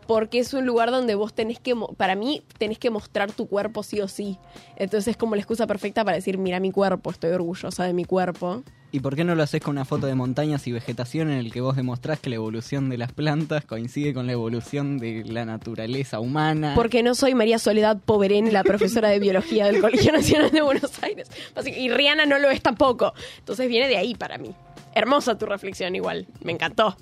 [0.08, 3.84] Porque es un lugar donde vos tenés que, para mí, tenés que mostrar tu cuerpo
[3.84, 4.40] sí o sí.
[4.78, 8.06] Entonces es como la excusa perfecta para decir, mira mi cuerpo, estoy orgullosa de mi
[8.06, 8.64] cuerpo.
[8.90, 11.52] ¿Y por qué no lo haces con una foto de montañas y vegetación en el
[11.52, 15.44] que vos demostrás que la evolución de las plantas coincide con la evolución de la
[15.44, 16.72] naturaleza humana?
[16.74, 21.04] Porque no soy María Soledad Poverén, la profesora de biología del Colegio Nacional de Buenos
[21.04, 21.30] Aires.
[21.54, 23.14] Así Y Rihanna no lo es tampoco.
[23.40, 24.56] Entonces viene de ahí para mí.
[24.98, 26.98] Hermosa tu reflexión igual, me encantó.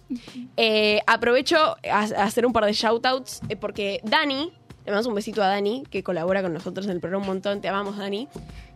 [0.57, 4.51] Eh, aprovecho a, a hacer un par de shoutouts eh, porque Dani,
[4.85, 7.61] le mandamos un besito a Dani, que colabora con nosotros en el programa un montón,
[7.61, 8.27] te amamos Dani,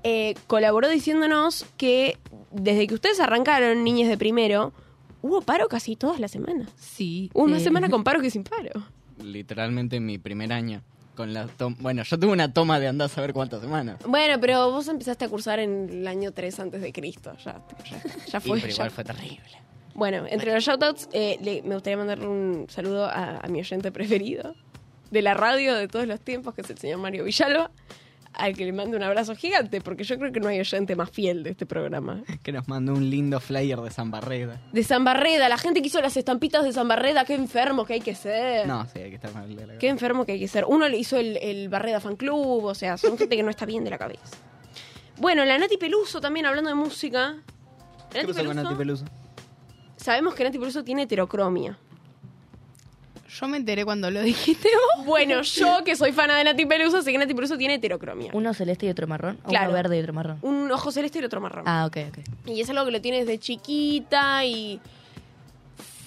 [0.03, 2.17] eh, colaboró diciéndonos que
[2.51, 4.73] desde que ustedes arrancaron, niñas de primero,
[5.21, 6.69] hubo paro casi todas las semanas.
[6.77, 7.29] Sí.
[7.33, 8.83] Hubo una semana con paro que sin paro.
[9.21, 10.81] Literalmente en mi primer año.
[11.19, 13.97] Con la bueno, yo tuve una toma de andar a saber cuántas semanas.
[14.07, 17.33] Bueno, pero vos empezaste a cursar en el año 3 antes de Cristo.
[17.43, 18.57] Ya, ya, ya Sí, fue.
[18.61, 19.41] pero ya- igual fue terrible.
[19.95, 23.91] Bueno, entre los shoutouts, eh, le- me gustaría mandarle un saludo a, a mi oyente
[23.91, 24.55] preferido
[25.11, 27.69] de la radio de todos los tiempos, que es el señor Mario Villalba,
[28.33, 31.09] al que le mando un abrazo gigante, porque yo creo que no hay oyente más
[31.09, 32.23] fiel de este programa.
[32.43, 34.61] Que nos mandó un lindo flyer de San Barreda.
[34.71, 37.93] De San Barreda, la gente que hizo las estampitas de San Barreda, qué enfermo que
[37.93, 38.67] hay que ser.
[38.67, 40.65] No, sí, hay que estar mal de la Qué enfermo que hay que ser.
[40.67, 43.65] Uno le hizo el, el Barreda Fan Club, o sea, son gente que no está
[43.65, 44.37] bien de la cabeza.
[45.17, 47.35] Bueno, la Nati Peluso también, hablando de música.
[48.09, 49.05] ¿Qué Nati pasó con Nati Peluso?
[49.97, 51.77] Sabemos que Nati Peluso tiene heterocromia.
[53.29, 55.05] Yo me enteré cuando lo dijiste vos.
[55.05, 58.31] Bueno, yo que soy fana de Nati Peluso, sé que Nati Peluso tiene heterocromia.
[58.33, 59.37] Uno celeste y otro marrón.
[59.43, 59.67] O Claro.
[59.67, 60.39] uno verde y otro marrón.
[60.41, 61.63] Un ojo celeste y el otro marrón.
[61.67, 62.17] Ah, ok, ok.
[62.49, 64.79] Y es algo que lo tiene desde chiquita y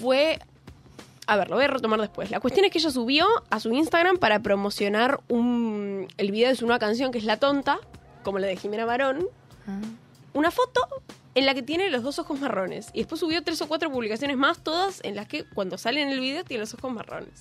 [0.01, 0.39] fue...
[1.29, 2.31] A ver, lo voy a retomar después.
[2.33, 6.57] La cuestión es que ella subió a su Instagram para promocionar un, el video de
[6.57, 7.79] su nueva canción, que es La Tonta,
[8.25, 9.29] como la de Jimena Barón,
[9.69, 9.79] Ah.
[10.35, 10.81] una foto
[11.35, 12.91] en la que tiene los dos ojos marrones.
[12.93, 16.09] Y después subió tres o cuatro publicaciones más, todas en las que cuando sale en
[16.09, 17.41] el video tiene los ojos marrones.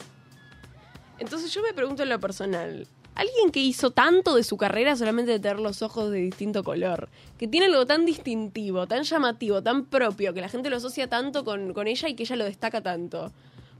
[1.19, 5.31] Entonces yo me pregunto en lo personal, alguien que hizo tanto de su carrera solamente
[5.31, 9.85] de tener los ojos de distinto color, que tiene algo tan distintivo, tan llamativo, tan
[9.85, 12.81] propio, que la gente lo asocia tanto con, con ella y que ella lo destaca
[12.81, 13.31] tanto.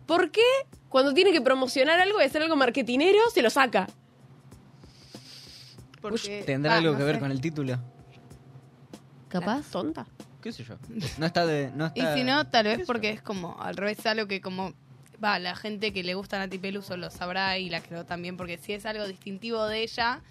[0.05, 0.43] ¿Por qué
[0.89, 3.87] cuando tiene que promocionar algo y hacer algo marketinero se lo saca?
[6.01, 7.79] Porque, ¿Tendrá ah, algo no que ver con el título?
[9.31, 9.71] ¿Capaz?
[9.71, 10.05] ¿Tonta?
[10.41, 10.75] ¿Qué sé yo?
[11.17, 11.71] No está de.
[11.75, 12.15] No Y está...
[12.15, 14.73] si no, tal vez porque es como al revés, algo que como
[15.23, 18.57] va, la gente que le gusta Nati Peluso lo sabrá y la creo también, porque
[18.57, 20.21] si es algo distintivo de ella,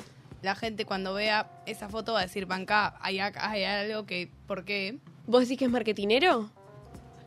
[0.43, 4.65] la gente cuando vea esa foto va a decir, banca, hay, hay algo que, ¿por
[4.65, 4.99] qué?
[5.27, 6.51] ¿Vos decís que es marketinero?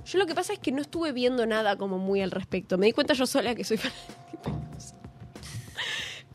[0.05, 2.77] Yo lo que pasa es que no estuve viendo nada como muy al respecto.
[2.77, 3.91] Me di cuenta yo sola que soy fan
[4.31, 4.95] de Peluso.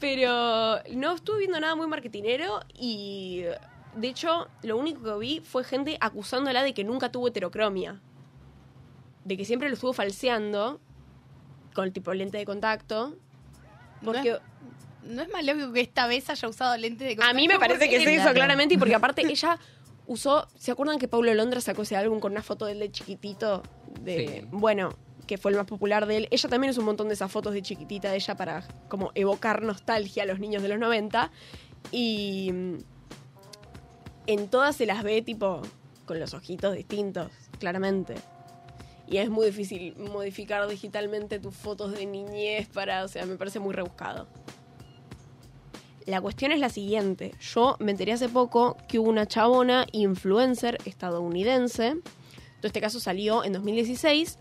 [0.01, 3.43] Pero no estuve viendo nada muy marketinero y
[3.97, 8.01] de hecho lo único que vi fue gente acusándola de que nunca tuvo heterocromia.
[9.25, 10.81] de que siempre lo estuvo falseando
[11.75, 13.15] con el tipo lente de contacto.
[14.03, 14.39] Porque
[15.03, 17.31] No, no es más lógico que esta vez haya usado lente de contacto.
[17.31, 19.59] a mí me parece que se hizo claramente y porque aparte ella
[20.07, 22.91] usó, ¿se acuerdan que Paulo Londra sacó ese álbum con una foto de él de
[22.91, 23.63] chiquitito?
[24.01, 24.49] De, Sí.
[24.51, 24.95] Bueno,
[25.27, 26.29] que fue el más popular de él.
[26.31, 29.63] Ella también es un montón de esas fotos de chiquitita de ella para como evocar
[29.63, 31.31] nostalgia a los niños de los 90.
[31.93, 32.51] Y
[34.29, 35.63] en todas se las ve tipo
[36.05, 38.15] con los ojitos distintos, claramente.
[39.07, 43.59] Y es muy difícil modificar digitalmente tus fotos de niñez para, o sea, me parece
[43.59, 44.29] muy rebuscado.
[46.05, 47.35] La cuestión es la siguiente.
[47.41, 51.87] Yo me enteré hace poco que hubo una chabona influencer estadounidense.
[51.89, 52.03] En
[52.63, 54.39] este caso salió en 2016.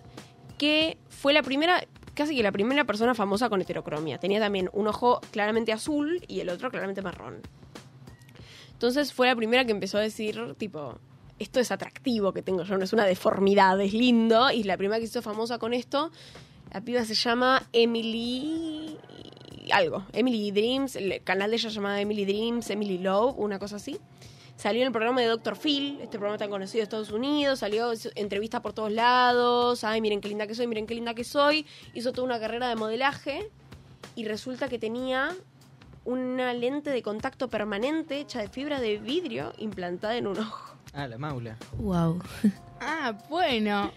[0.58, 4.18] Que fue la primera, casi que la primera persona famosa con heterocromia.
[4.18, 7.42] Tenía también un ojo claramente azul y el otro claramente marrón.
[8.78, 11.00] Entonces fue la primera que empezó a decir, tipo,
[11.40, 14.52] esto es atractivo que tengo yo, no es una deformidad, es lindo.
[14.52, 16.12] Y la primera que se hizo famosa con esto,
[16.72, 18.98] la piba se llama Emily
[19.72, 23.78] algo, Emily Dreams, el canal de ella se llamaba Emily Dreams, Emily Love, una cosa
[23.78, 23.98] así.
[24.56, 25.58] Salió en el programa de Dr.
[25.58, 30.22] Phil, este programa tan conocido de Estados Unidos, salió entrevistas por todos lados, ay, miren
[30.22, 31.66] qué linda que soy, miren qué linda que soy.
[31.96, 33.50] Hizo toda una carrera de modelaje
[34.16, 35.36] y resulta que tenía
[36.08, 40.74] una lente de contacto permanente hecha de fibra de vidrio implantada en un ojo.
[40.94, 41.58] Ah, la maula.
[41.78, 42.24] Wow.
[42.80, 43.92] Ah, bueno.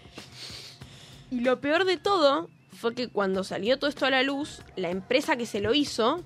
[1.29, 4.89] Y lo peor de todo fue que cuando salió todo esto a la luz, la
[4.89, 6.21] empresa que se lo hizo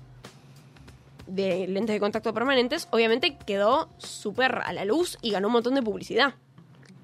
[1.28, 5.74] de lentes de contacto permanentes, obviamente quedó súper a la luz y ganó un montón
[5.74, 6.34] de publicidad.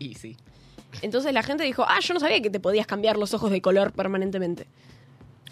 [0.01, 0.37] Y sí.
[1.03, 3.63] Entonces la gente dijo, ah, yo no sabía que te podías cambiar los ojos de
[3.63, 4.67] color permanentemente.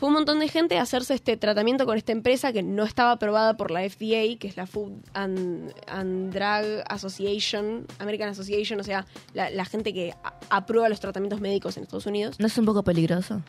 [0.00, 3.12] Fue un montón de gente a hacerse este tratamiento con esta empresa que no estaba
[3.12, 8.82] aprobada por la FDA, que es la Food and, and Drug Association, American Association, o
[8.82, 12.36] sea, la, la gente que a- aprueba los tratamientos médicos en Estados Unidos.
[12.40, 13.42] ¿No es un poco peligroso?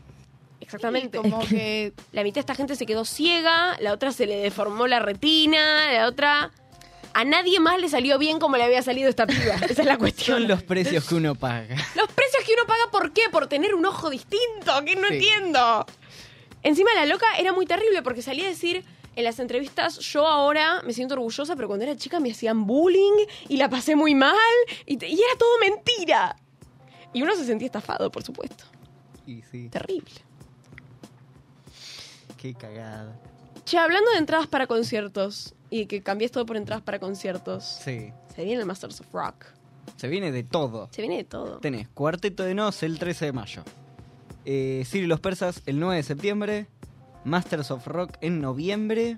[0.59, 1.17] Exactamente.
[1.17, 4.87] Como que La mitad de esta gente se quedó ciega, la otra se le deformó
[4.87, 6.51] la retina, la otra...
[7.13, 9.55] A nadie más le salió bien como le había salido esta piba.
[9.69, 10.39] Esa es la cuestión.
[10.39, 11.75] Son los precios que uno paga.
[11.95, 13.23] Los precios que uno paga, ¿por qué?
[13.29, 15.15] Por tener un ojo distinto, que no Sí.
[15.15, 15.85] entiendo.
[16.63, 18.84] Encima la loca era muy terrible porque salía a decir
[19.15, 23.26] en las entrevistas, yo ahora me siento orgullosa, pero cuando era chica me hacían bullying
[23.50, 24.36] y la pasé muy mal
[24.86, 26.36] y, te- y era todo mentira.
[27.13, 28.63] Y uno se sentía estafado, por supuesto.
[29.26, 29.67] Y sí.
[29.69, 30.12] Terrible.
[32.38, 33.19] Qué cagada.
[33.65, 38.12] Che, hablando de entradas para conciertos y que cambies todo por entradas para conciertos, Sí.
[38.34, 39.45] se viene el Masters of Rock.
[39.97, 40.89] Se viene de todo.
[40.91, 41.60] Se viene de todo.
[41.60, 43.63] Tenés Cuarteto de Nos el 13 de mayo.
[44.45, 46.67] Eh, Ciro y los Persas el 9 de septiembre.
[47.23, 49.17] Masters of Rock en noviembre.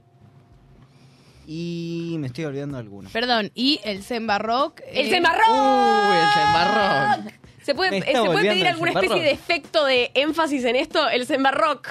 [1.45, 3.09] Y me estoy olvidando de alguno.
[3.12, 4.81] Perdón, y el Zemba Rock.
[4.88, 5.49] ¡El eh, Zembarrock!
[5.49, 7.33] ¡Uy, el Zembarrock!
[7.62, 11.09] ¿Se puede, eh, ¿se puede pedir alguna especie de efecto de énfasis en esto?
[11.09, 11.88] El Zembarrock.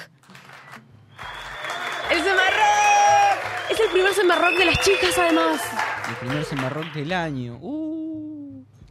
[2.11, 3.71] ¡El Zembarrock!
[3.71, 5.61] Es el primer Zembarrock de las chicas, además.
[6.09, 7.57] El primer Zembarrock del año.
[7.61, 7.92] ¡Uh!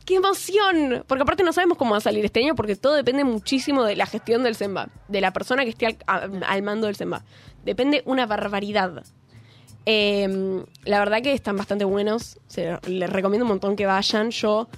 [0.04, 1.04] ¡Qué emoción!
[1.06, 3.94] Porque aparte no sabemos cómo va a salir este año porque todo depende muchísimo de
[3.96, 7.24] la gestión del Zemba, de la persona que esté al, mando del Zemba.
[7.64, 9.04] Depende una barbaridad.
[9.86, 12.38] Eh, la verdad que están bastante buenos.
[12.46, 14.30] Se, les recomiendo un montón que vayan.
[14.30, 14.68] Yo,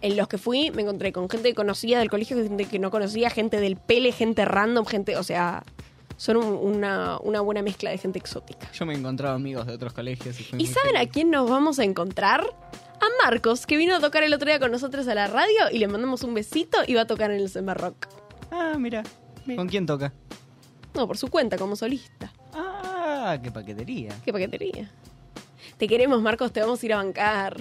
[0.00, 2.90] en los que fui, me encontré con gente que conocía del colegio, gente que no
[2.90, 5.62] conocía, gente del pele, gente random, gente, o sea,
[6.16, 8.70] son un- una, una buena mezcla de gente exótica.
[8.72, 10.38] Yo me he encontrado amigos de otros colegios.
[10.40, 12.44] ¿Y, fue ¿Y muy saben a quién nos vamos a encontrar?
[13.06, 15.78] A Marcos, que vino a tocar el otro día con nosotros a la radio y
[15.78, 18.06] le mandamos un besito y va a tocar en el Semba Rock.
[18.50, 19.02] Ah, mira.
[19.54, 20.12] ¿Con quién toca?
[20.94, 22.32] No, por su cuenta, como solista.
[22.54, 24.12] Ah, qué paquetería.
[24.24, 24.90] Qué paquetería.
[25.76, 27.56] Te queremos, Marcos, te vamos a ir a bancar.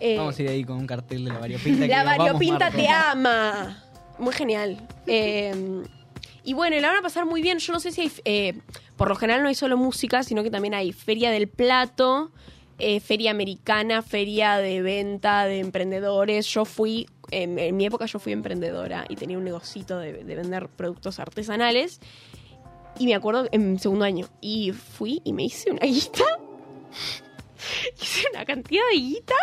[0.00, 1.80] Eh, Vamos a ir ahí con un cartel de la variopinta.
[1.80, 2.80] la diga, "Vamos, variopinta Marcos".
[2.80, 3.82] te ama.
[4.18, 4.76] Muy genial.
[5.06, 5.82] Eh,
[6.44, 7.58] y bueno, y la van a pasar muy bien.
[7.58, 8.12] Yo no sé si hay.
[8.24, 8.58] eh,
[8.96, 12.30] por lo general no hay solo música, sino que también hay Feria del Plato,
[12.78, 16.46] eh, Feria Americana, Feria de Venta de Emprendedores.
[16.46, 17.08] Yo fui.
[17.30, 22.00] En, mi época yo fui emprendedora y tenía un negocito de, de vender productos artesanales.
[22.98, 24.28] Y me acuerdo en segundo año.
[24.40, 26.24] Y fui y me hice una guita.
[28.00, 29.34] hice una cantidad de guita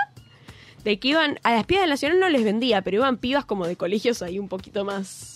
[0.86, 3.66] de que iban a las pibas del Nacional no les vendía, pero iban pibas como
[3.66, 5.35] de colegios ahí un poquito más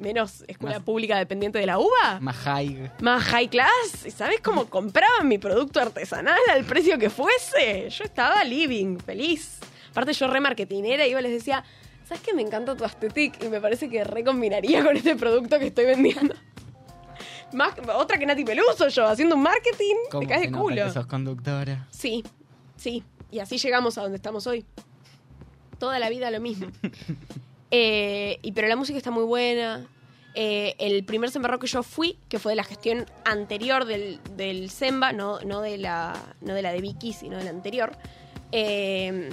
[0.00, 2.90] menos escuela Más- pública dependiente de la UBA, Más high.
[3.00, 4.04] más high class.
[4.06, 7.88] ¿Y sabes cómo compraban mi producto artesanal al precio que fuese?
[7.90, 9.58] Yo estaba living, feliz.
[9.90, 11.64] Aparte yo re marketinera iba y les decía,
[12.08, 12.32] ¿sabes qué?
[12.34, 16.34] Me encanta tu aesthetic y me parece que recombinaría con este producto que estoy vendiendo.
[17.52, 20.84] Más, otra que Nati Peluso yo, haciendo un marketing, ¿Cómo te caes de culo.
[20.84, 21.88] que sos conductora?
[21.90, 22.22] Sí,
[22.76, 23.02] sí.
[23.32, 24.64] Y así llegamos a donde estamos hoy.
[25.78, 26.66] Toda la vida lo mismo.
[27.70, 29.86] Eh, y, pero la música está muy buena.
[30.34, 34.20] Eh, el primer Semba Rock que yo fui, que fue de la gestión anterior del,
[34.36, 37.92] del Semba, no, no, de la, no de la de Vicky, sino de la anterior,
[38.52, 39.30] eh,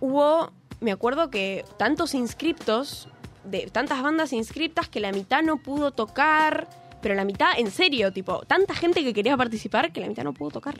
[0.00, 3.08] hubo, me acuerdo que tantos inscriptos,
[3.44, 6.68] de tantas bandas inscriptas que la mitad no pudo tocar,
[7.02, 10.32] pero la mitad, en serio, tipo, tanta gente que quería participar que la mitad no
[10.32, 10.76] pudo tocar.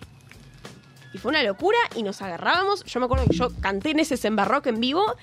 [1.12, 2.84] Y fue una locura y nos agarrábamos.
[2.84, 5.16] Yo me acuerdo que yo canté en ese Semba Rock en vivo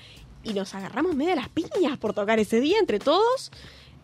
[0.46, 3.50] y nos agarramos medio de las piñas por tocar ese día entre todos.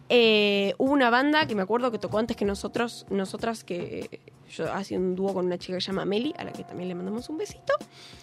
[0.08, 4.20] Eh, hubo una banda que me acuerdo que tocó antes que nosotros, nosotras, que
[4.50, 6.88] yo hacía un dúo con una chica que se llama Meli, a la que también
[6.88, 7.72] le mandamos un besito,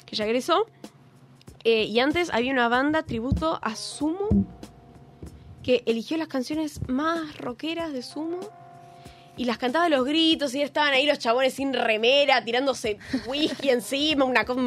[0.05, 0.67] que ya egresó.
[1.63, 4.30] Eh, y antes había una banda tributo a Sumo
[5.63, 8.39] que eligió las canciones más rockeras de Sumo
[9.40, 13.70] y las cantaba a los gritos y estaban ahí los chabones sin remera, tirándose whisky
[13.70, 14.60] encima, una cosa...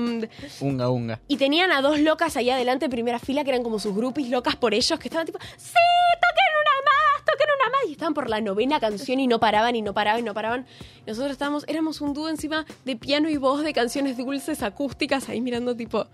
[0.61, 1.21] Unga, unga.
[1.29, 4.31] Y tenían a dos locas ahí adelante en primera fila que eran como sus groupies
[4.31, 7.89] locas por ellos, que estaban tipo, sí, toquen una más, toquen una más.
[7.91, 10.67] Y estaban por la novena canción y no paraban y no paraban y no paraban.
[11.07, 15.43] Nosotros estábamos, éramos un dúo encima de piano y voz de canciones dulces acústicas ahí
[15.43, 16.07] mirando tipo,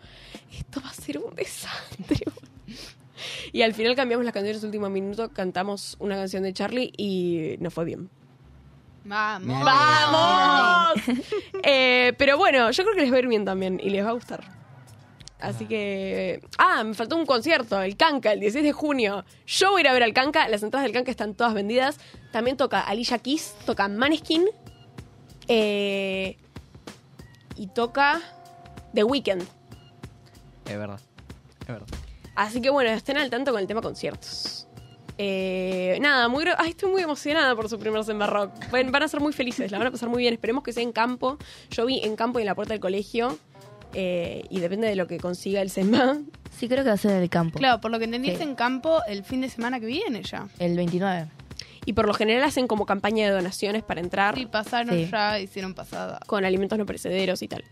[0.53, 2.25] esto va a ser un desastre.
[3.53, 7.75] Y al final cambiamos las canciones último minuto, cantamos una canción de Charlie y nos
[7.75, 8.11] fue bien.
[9.09, 9.65] Vamos.
[9.65, 11.03] ¡Vamos!
[11.65, 14.11] Eh, pero bueno, yo creo que les va a ir bien también y les va
[14.11, 14.43] a gustar.
[15.41, 16.41] Así que.
[16.57, 19.25] Ah, me faltó un concierto, el Canca, el 16 de junio.
[19.47, 21.99] Yo voy a ir a ver al Canca, las entradas del Canca están todas vendidas.
[22.33, 24.47] También toca Alicia Keys, toca Maneskin.
[25.49, 26.37] eh,
[27.57, 28.21] y toca
[28.95, 29.43] The Weeknd.
[30.65, 31.01] Es verdad.
[31.63, 31.89] Es verdad.
[32.37, 34.68] Así que bueno, estén al tanto con el tema conciertos.
[35.21, 38.53] Eh, nada, muy, ay, estoy muy emocionada por su primer Semba Rock.
[38.71, 40.33] Van, van a ser muy felices, la van a pasar muy bien.
[40.35, 41.39] Esperemos que sea en campo.
[41.71, 43.39] Yo vi en campo y en la puerta del colegio.
[43.95, 46.19] eh, y depende de lo que consiga el Semba.
[46.57, 47.59] Sí, creo que va a ser en el campo.
[47.59, 48.31] Claro, por lo que Sí.
[48.31, 50.47] es en campo el fin de semana que viene ya.
[50.59, 51.27] El 29.
[51.87, 55.09] Y por lo general hacen como campaña de donaciones para entrar Sí, pasaron Sí.
[55.11, 56.21] ya, hicieron pasada.
[56.27, 57.65] con alimentos no perecederos y tal.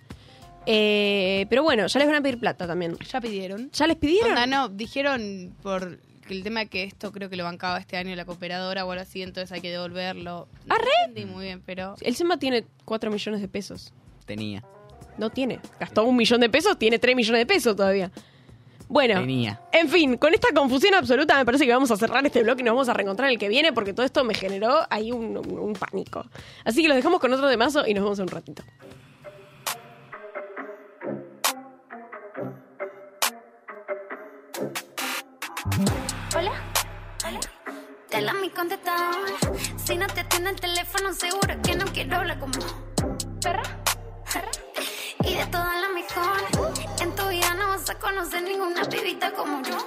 [0.64, 2.97] Eh, pero bueno, ya les van a pedir plata también.
[3.12, 3.70] Ya pidieron.
[3.72, 4.30] ¿Ya les pidieron?
[4.30, 5.99] Onda, no, dijeron por
[6.35, 9.03] el tema de que esto creo que lo bancaba este año la cooperadora o algo
[9.03, 10.49] así, entonces hay que devolverlo.
[10.66, 10.85] No ¡Arre!
[11.07, 11.95] entendí muy bien, pero...
[12.01, 13.93] El Semba tiene 4 millones de pesos.
[14.24, 14.64] Tenía.
[15.18, 15.61] No tiene.
[15.81, 18.11] Gastó un millón de pesos, tiene 3 millones de pesos todavía.
[18.89, 19.61] Bueno, Tenía.
[19.72, 22.64] en fin, con esta confusión absoluta me parece que vamos a cerrar este bloque y
[22.64, 25.37] nos vamos a reencontrar en el que viene porque todo esto me generó ahí un,
[25.37, 26.24] un- un pánico.
[26.64, 28.62] Así que los dejamos con otro de mazo y nos vemos en un ratito.
[36.37, 36.53] Hola.
[38.11, 39.14] Te la mi contestador.
[39.82, 42.59] Si no te atiende el teléfono, seguro que no quiero hablar como
[43.41, 43.62] perra.
[44.30, 44.51] perra.
[45.24, 46.74] Y de todas las mejor.
[47.01, 49.78] En tu vida no vas a conocer ninguna pibita como yo.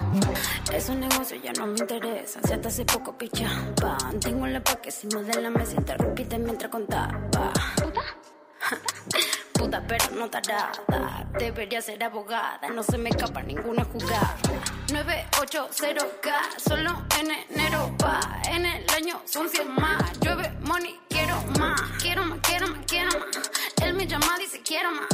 [0.73, 2.39] Es un negocio, ya no me interesa.
[2.43, 3.97] Si hasta hace poco pichaba.
[4.19, 7.11] Tengo la pa' que si modela me siento repite mientras contaba.
[7.75, 8.01] Puta,
[9.69, 10.71] pero no tarada.
[11.37, 12.67] Debería ser abogada.
[12.69, 14.35] No se me escapa ninguna jugada.
[14.87, 18.19] 980K, solo en enero va.
[18.49, 20.19] En el año son 100 más.
[20.21, 21.81] Llueve money, quiero más.
[22.01, 23.51] Quiero más, quiero más, quiero más.
[23.81, 25.07] Él me llama, dice quiero más.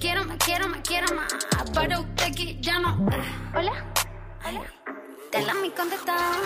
[0.00, 1.34] Quiero más, quiero más, quiero más.
[1.72, 3.06] Para usted aquí ya no.
[3.54, 3.72] Hola.
[4.44, 4.62] Hola.
[5.30, 6.40] Te la mi contestador.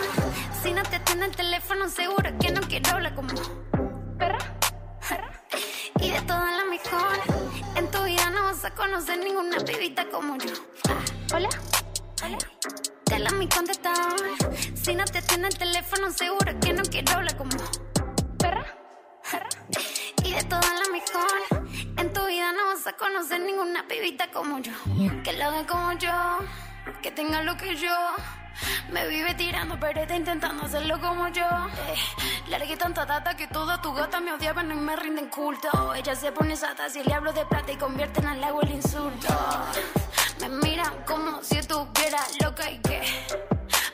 [0.61, 3.33] Si no te atiende el teléfono, seguro que no quiero hablar como
[4.19, 4.37] perra.
[5.99, 7.17] Y de todas las mejor.
[7.75, 10.51] En tu vida no vas a conocer ninguna pibita como yo.
[11.33, 11.49] Hola.
[12.23, 12.37] Hola.
[13.03, 14.19] Te la mi contestador.
[14.73, 17.51] Si no te atiende el teléfono, seguro que no quiero hablar como
[18.39, 18.65] perra.
[19.29, 19.49] perra.
[20.23, 21.65] Y de todas las mejor.
[21.97, 24.73] En tu vida no vas a conocer ninguna pibita como yo.
[25.23, 26.39] Que lo haga como yo.
[27.01, 27.95] Que tenga lo que yo.
[28.91, 31.43] Me vive tirando, pero intentando hacerlo como yo.
[31.43, 31.95] Eh,
[32.49, 35.93] largué tanta data que todas tus gatas me odiaban y me rinden culto.
[35.93, 39.27] Ella se pone sata si le hablo de plata y convierten al agua el insulto.
[40.39, 43.01] Me miran como si estuviera loca y que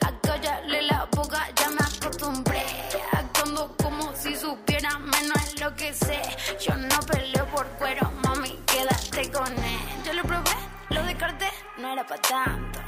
[0.01, 2.63] a callarle la boca ya me acostumbré.
[3.11, 6.21] Actuando como si supiera menos lo que sé.
[6.59, 9.79] Yo no peleo por cuero, mami, quédate con él.
[10.05, 10.51] Yo lo probé,
[10.91, 12.79] lo descarté, no era para tanto.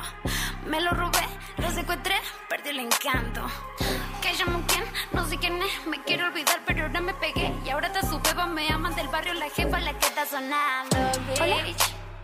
[0.66, 1.26] Me lo robé,
[1.58, 2.16] lo secuestré,
[2.49, 3.41] perdí el encanto.
[4.22, 7.54] Que llamo quién, no sé quién es, me quiero olvidar, pero ahora me pegué.
[7.66, 10.97] Y ahora está su beba, me aman del barrio, la jefa, la que está sonando,
[11.28, 11.41] bitch.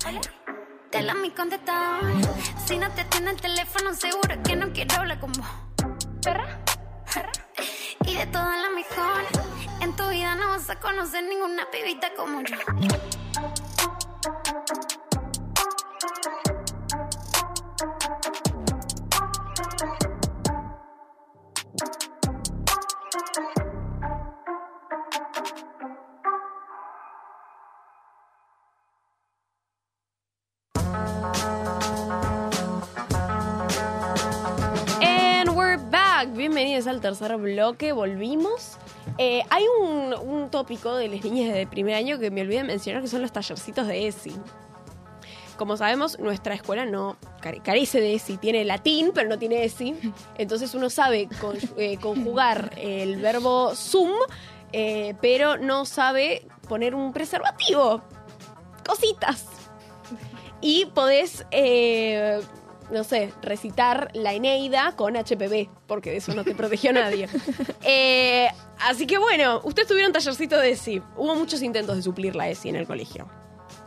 [0.05, 0.21] Hola.
[0.89, 2.01] Te la mi contestador.
[2.65, 5.43] Si no te atiende el teléfono, seguro que no quiero hablar como
[6.23, 6.59] perra.
[7.13, 7.31] perra.
[8.05, 9.23] Y de todas las mejor.
[9.81, 12.57] En tu vida no vas a conocer ninguna pibita como yo.
[36.87, 38.77] Al tercer bloque, volvimos.
[39.17, 43.01] Eh, hay un, un tópico de las niñas de primer año que me olvidé mencionar,
[43.01, 44.33] que son los tallercitos de ESI.
[45.57, 49.93] Como sabemos, nuestra escuela no care- carece de ESI, tiene latín, pero no tiene ESI.
[50.37, 51.27] Entonces uno sabe
[51.77, 54.11] eh, conjugar el verbo sum,
[54.71, 58.01] eh, pero no sabe poner un preservativo.
[58.87, 59.45] Cositas.
[60.61, 61.45] Y podés,
[62.91, 67.27] no sé, recitar la Eneida con HPV, porque de eso no te protegió nadie.
[67.83, 68.47] Eh,
[68.81, 71.01] así que bueno, ustedes tuvieron tallercito de ESI.
[71.15, 73.27] Hubo muchos intentos de suplir la ESI en el colegio.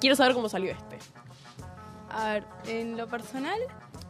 [0.00, 0.98] Quiero saber cómo salió este.
[2.10, 3.58] A ver, en lo personal,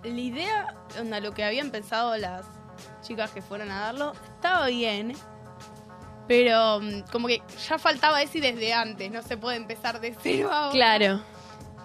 [0.03, 2.47] la idea, onda, lo que habían pensado las
[3.03, 5.15] chicas que fueron a darlo, estaba bien.
[6.29, 10.51] Pero mm, como que ya faltaba ese desde antes, no se puede empezar de cero
[10.53, 10.73] ahora.
[10.73, 11.32] Claro.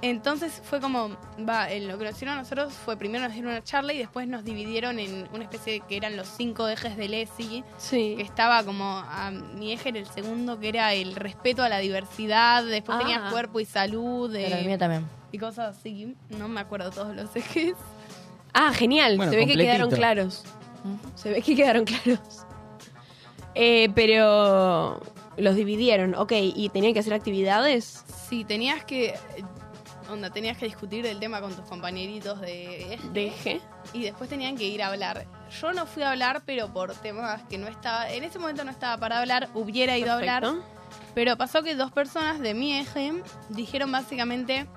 [0.03, 1.09] Entonces fue como,
[1.49, 3.97] va, en lo que nos hicieron a nosotros fue primero nos dieron una charla y
[3.97, 7.63] después nos dividieron en una especie de que eran los cinco ejes del ESI, que
[7.77, 8.15] Sí.
[8.19, 12.63] estaba como a mi eje en el segundo, que era el respeto a la diversidad,
[12.63, 13.01] después Ah.
[13.01, 15.05] tenías cuerpo y salud, Pero el eh, mío también.
[15.31, 17.73] y cosas así, no me acuerdo todos los ejes.
[18.53, 19.17] Ah, genial.
[19.17, 20.43] Bueno, Se ve que quedaron claros.
[21.15, 22.19] Se ve que quedaron claros.
[23.55, 24.99] Eh, pero
[25.37, 26.33] los dividieron, ok.
[26.33, 28.03] ¿Y tenían que hacer actividades?
[28.29, 29.15] Sí, tenías que,
[30.09, 33.61] onda, tenías que discutir el tema con tus compañeritos de eje, Deje.
[33.93, 35.25] y después tenían que ir a hablar.
[35.61, 38.71] Yo no fui a hablar, pero por temas que no estaba, en ese momento no
[38.71, 40.45] estaba para hablar, hubiera ido a hablar.
[41.13, 44.67] Pero pasó que dos personas de mi eje dijeron básicamente,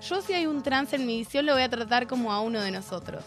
[0.00, 2.60] yo si hay un trans en mi visión lo voy a tratar como a uno
[2.60, 3.24] de nosotros.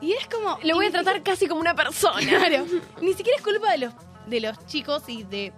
[0.00, 0.58] Y es como...
[0.62, 2.20] Lo voy a tratar casi como una persona.
[2.20, 2.66] Claro.
[3.00, 3.94] Ni siquiera es culpa de los,
[4.26, 5.52] de los chicos y de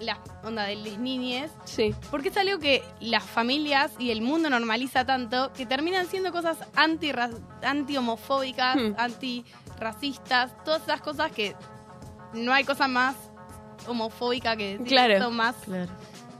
[0.00, 1.94] la onda de las niñes, Sí.
[2.10, 6.56] porque es algo que las familias y el mundo normaliza tanto que terminan siendo cosas
[6.74, 7.12] anti
[7.62, 8.94] anti-homofóbicas, Hmm.
[8.98, 11.54] anti-racistas, todas esas cosas que
[12.32, 13.14] no hay cosa más
[13.86, 15.14] homofóbica que decir Claro.
[15.14, 15.56] esto más.
[15.64, 15.90] Claro.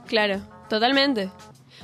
[0.07, 1.31] Claro, totalmente.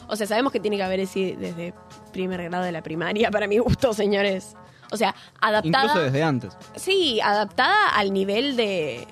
[0.08, 1.74] O sea, sabemos que tiene que haber ese desde
[2.12, 4.56] primer grado de la primaria, para mi gusto, señores.
[4.92, 5.84] O sea, adaptada.
[5.86, 6.58] Incluso desde antes.
[6.76, 9.06] Sí, adaptada al nivel de,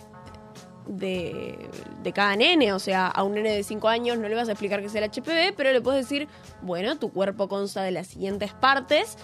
[0.88, 1.69] de,
[2.03, 2.73] de cada nene.
[2.73, 4.95] O sea, a un nene de 5 años no le vas a explicar qué es
[4.95, 6.27] el HPV, pero le puedes decir,
[6.61, 9.17] bueno, tu cuerpo consta de las siguientes partes.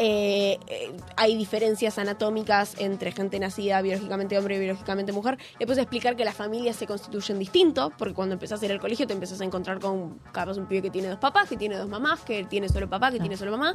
[0.00, 5.38] eh, eh, hay diferencias anatómicas entre gente nacida biológicamente hombre y biológicamente mujer.
[5.58, 8.78] Le puedes explicar que las familias se constituyen distinto, porque cuando empezás a ir al
[8.78, 11.76] colegio te empezás a encontrar con capaz un pibe que tiene dos papás, que tiene
[11.76, 13.74] dos mamás, que tiene solo papá, que tiene solo mamá.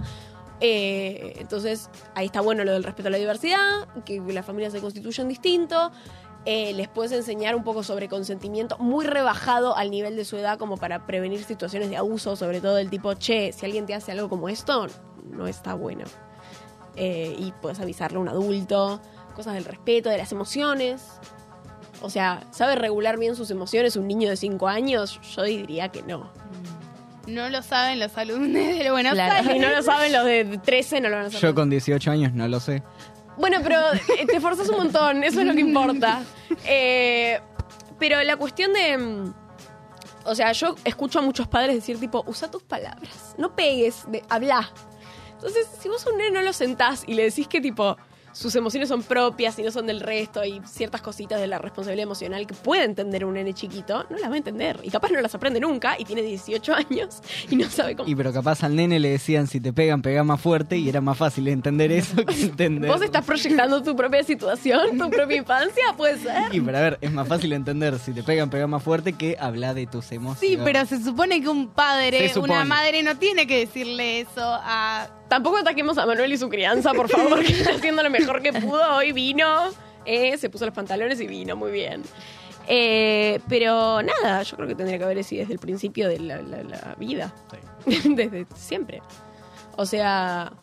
[0.62, 4.80] Eh, entonces, ahí está bueno lo del respeto a la diversidad, que las familias se
[4.80, 5.92] constituyen distinto.
[6.46, 10.58] Eh, les puedes enseñar un poco sobre consentimiento, muy rebajado al nivel de su edad,
[10.58, 14.12] como para prevenir situaciones de abuso, sobre todo del tipo, che, si alguien te hace
[14.12, 14.88] algo como esto,
[15.30, 16.04] no está bueno.
[16.96, 19.00] Eh, y puedes avisarle a un adulto,
[19.36, 21.02] cosas del respeto, de las emociones.
[22.02, 25.22] O sea, ¿sabe regular bien sus emociones un niño de 5 años?
[25.36, 26.30] Yo diría que no.
[27.26, 29.44] No lo saben los alumnos de Buenos Claro.
[29.46, 29.70] Si Aires.
[29.70, 31.42] no lo saben los de 13, no lo van a saber.
[31.42, 32.84] Yo con 18 años no lo sé.
[33.38, 36.24] Bueno, pero eh, te esforzas un montón, eso es lo que importa.
[36.66, 37.40] Eh,
[38.00, 38.98] pero la cuestión de.
[38.98, 39.34] mm,
[40.26, 44.24] O sea, yo escucho a muchos padres decir, tipo, usa tus palabras, no pegues, de,
[44.30, 44.72] habla.
[45.34, 47.98] Entonces, si vos a un nene no lo sentás y le decís que, tipo,
[48.34, 52.04] sus emociones son propias y no son del resto y ciertas cositas de la responsabilidad
[52.04, 54.80] emocional que puede entender un nene chiquito, no las va a entender.
[54.84, 58.10] Y capaz no las aprende nunca y tiene 18 años y no sabe cómo.
[58.10, 61.00] Y pero capaz al nene le decían si te pegan, pega más fuerte y era
[61.00, 62.90] más fácil entender eso que entender.
[62.90, 66.54] Vos estás proyectando tu propia situación, tu propia infancia, puede ser.
[66.54, 69.38] Y pero a ver, es más fácil entender si te pegan, pega más fuerte que
[69.40, 70.40] hablar de tus emociones.
[70.40, 75.08] Sí, pero se supone que un padre, una madre no tiene que decirle eso a...
[75.34, 78.54] Tampoco ataquemos a Manuel y su crianza, por favor, que está haciendo lo mejor que
[78.54, 78.98] pudo.
[78.98, 79.72] Hoy vino,
[80.06, 82.04] eh, se puso los pantalones y vino, muy bien.
[82.68, 86.40] Eh, pero nada, yo creo que tendría que haber sido desde el principio de la,
[86.44, 87.34] la- la vida.
[87.86, 89.02] desde siempre.
[89.76, 90.54] O sea,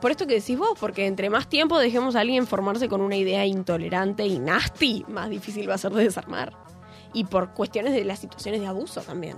[0.00, 3.14] por esto que decís vos, porque entre más tiempo dejemos a alguien formarse con una
[3.14, 6.52] idea intolerante y nasty, más difícil va a ser de desarmar.
[7.12, 9.36] Y por cuestiones de las situaciones de abuso también.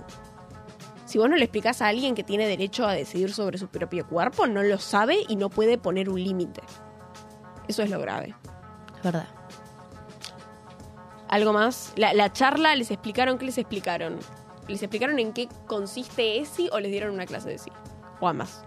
[1.09, 4.05] Si vos no le explicás a alguien que tiene derecho a decidir sobre su propio
[4.07, 6.61] cuerpo, no lo sabe y no puede poner un límite.
[7.67, 8.35] Eso es lo grave.
[8.97, 9.27] Es verdad.
[11.27, 11.93] ¿Algo más?
[11.95, 14.19] La, la charla, ¿les explicaron qué les explicaron?
[14.67, 17.71] ¿Les explicaron en qué consiste ESI o les dieron una clase de ESI?
[18.19, 18.63] O ambas.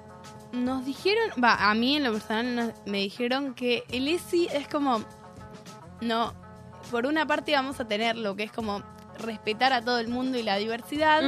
[0.53, 4.67] Nos dijeron, va, a mí en lo personal nos- me dijeron que el ESI es
[4.67, 5.01] como,
[6.01, 6.35] no,
[6.91, 8.83] por una parte vamos a tener lo que es como
[9.19, 11.23] respetar a todo el mundo y la diversidad,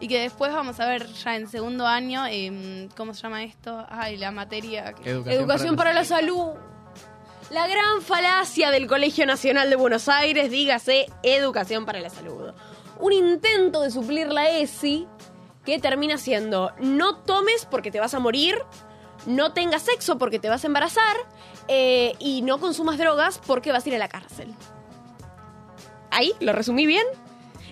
[0.00, 3.84] y que después vamos a ver ya en segundo año, em, ¿cómo se llama esto?
[3.88, 4.92] Ay, la materia.
[4.94, 6.52] que- Educación, Educación para la salud.
[7.50, 12.52] La gran falacia del Colegio Nacional de Buenos Aires, dígase Educación para la Salud.
[13.00, 15.06] Un intento de suplir la ESI
[15.64, 18.58] que termina siendo no tomes porque te vas a morir,
[19.24, 21.16] no tengas sexo porque te vas a embarazar
[21.68, 24.52] eh, y no consumas drogas porque vas a ir a la cárcel.
[26.10, 27.04] Ahí, lo resumí bien.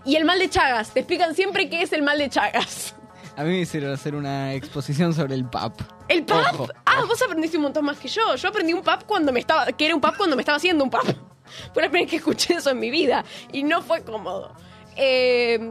[0.07, 2.95] Y el mal de Chagas, te explican siempre qué es el mal de Chagas.
[3.37, 5.81] A mí me hicieron hacer una exposición sobre el PAP.
[6.09, 6.55] ¿El PAP?
[6.55, 8.37] Ojo, ah, vos aprendiste un montón más que yo.
[8.37, 9.67] Yo aprendí un PAP cuando me estaba.
[9.67, 11.05] que era un PAP cuando me estaba haciendo un PAP.
[11.75, 13.25] Fue la primera vez que escuché eso en mi vida.
[13.53, 14.55] Y no fue cómodo.
[14.97, 15.71] Eh,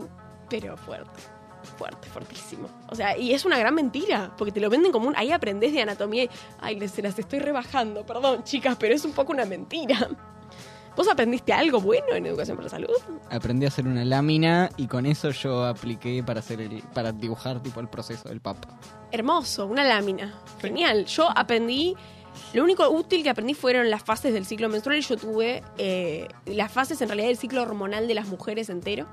[0.49, 1.21] pero fuerte.
[1.77, 2.69] Fuerte, fuertísimo.
[2.89, 4.33] O sea, y es una gran mentira.
[4.37, 5.15] Porque te lo venden como un.
[5.15, 6.29] Ahí aprendés de anatomía y.
[6.59, 8.05] Ay, se las estoy rebajando.
[8.05, 10.09] Perdón, chicas, pero es un poco una mentira.
[10.95, 12.95] ¿Vos aprendiste algo bueno en educación para la salud?
[13.29, 17.61] Aprendí a hacer una lámina y con eso yo apliqué para hacer el, para dibujar
[17.61, 18.57] tipo el proceso del PAP.
[19.11, 20.33] Hermoso, una lámina.
[20.61, 21.05] Genial.
[21.05, 21.95] Yo aprendí.
[22.53, 25.01] Lo único útil que aprendí fueron las fases del ciclo menstrual.
[25.01, 29.05] Yo tuve eh, las fases en realidad del ciclo hormonal de las mujeres entero,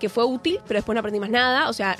[0.00, 1.68] que fue útil, pero después no aprendí más nada.
[1.68, 1.96] O sea,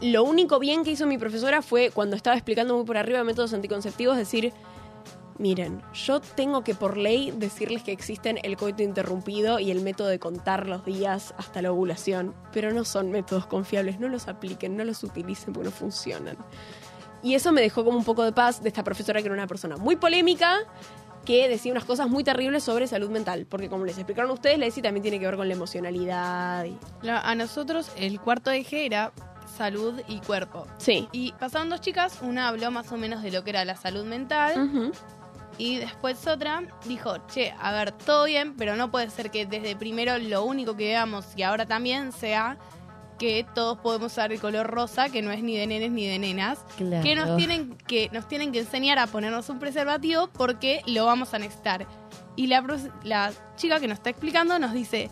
[0.00, 3.54] lo único bien que hizo mi profesora fue cuando estaba explicando muy por arriba métodos
[3.54, 4.52] anticonceptivos, decir,
[5.38, 10.08] miren, yo tengo que por ley decirles que existen el coito interrumpido y el método
[10.08, 14.76] de contar los días hasta la ovulación, pero no son métodos confiables, no los apliquen,
[14.76, 16.36] no los utilicen porque no funcionan.
[17.22, 19.46] Y eso me dejó como un poco de paz de esta profesora que era una
[19.46, 20.58] persona muy polémica,
[21.24, 24.66] que decía unas cosas muy terribles sobre salud mental, porque como les explicaron ustedes, la
[24.66, 26.64] ESI también tiene que ver con la emocionalidad.
[26.66, 26.78] y-
[27.08, 29.12] a nosotros el cuarto eje era
[29.56, 30.66] salud y cuerpo.
[30.78, 31.08] Sí.
[31.12, 34.04] Y pasaron dos chicas, una habló más o menos de lo que era la salud
[34.04, 34.92] mental Ujú.
[35.58, 39.76] Y después otra dijo, che, a ver, todo bien, pero no puede ser que desde
[39.76, 42.58] primero lo único que veamos y ahora también sea
[43.18, 46.18] que todos podemos usar el color rosa, que no es ni de nenes ni de
[46.18, 47.02] nenas, Claro.
[47.02, 51.32] que nos tienen que nos tienen que enseñar a ponernos un preservativo porque lo vamos
[51.32, 51.86] a necesitar.
[52.36, 55.10] Y la, chica que nos está explicando nos dice,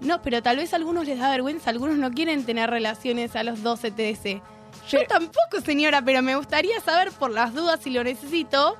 [0.00, 3.44] no, pero tal vez a algunos les da vergüenza, algunos no quieren tener relaciones a
[3.44, 4.42] los 12, 13.
[4.88, 8.76] Yo tampoco, señora, pero me gustaría saber por las dudas si lo necesito,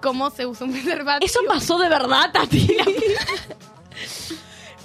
[0.00, 1.26] cómo se usa un preservativo.
[1.26, 2.76] Eso pasó de verdad, Tati.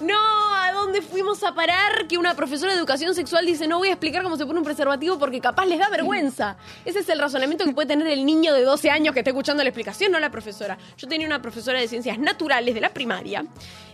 [0.02, 0.18] No,
[0.56, 2.08] ¿a dónde fuimos a parar?
[2.08, 4.66] Que una profesora de educación sexual dice, no voy a explicar cómo se pone un
[4.66, 6.58] preservativo porque capaz les da vergüenza.
[6.84, 9.64] Ese es el razonamiento que puede tener el niño de 12 años que está escuchando
[9.64, 10.78] la explicación, no la profesora.
[10.98, 13.46] Yo tenía una profesora de ciencias naturales de la primaria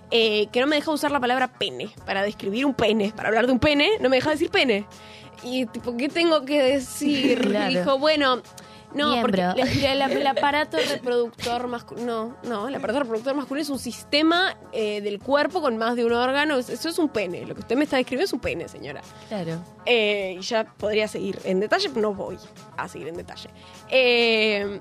[0.09, 3.45] eh, que no me dejaba usar la palabra pene para describir un pene, para hablar
[3.45, 4.87] de un pene, no me dejaba decir pene.
[5.43, 7.39] Y tipo, ¿qué tengo que decir?
[7.41, 7.79] Claro.
[7.79, 8.41] Dijo, bueno...
[8.93, 10.17] No, porque Miembro.
[10.17, 12.37] el aparato reproductor masculino.
[12.43, 16.05] No, no, el aparato reproductor masculino es un sistema eh, del cuerpo con más de
[16.05, 16.57] un órgano.
[16.57, 17.45] Es- Eso es un pene.
[17.45, 19.01] Lo que usted me está describiendo es un pene, señora.
[19.27, 19.61] Claro.
[19.85, 22.37] Eh, y ya podría seguir en detalle, pero no voy
[22.77, 23.49] a seguir en detalle.
[23.89, 24.79] Eh,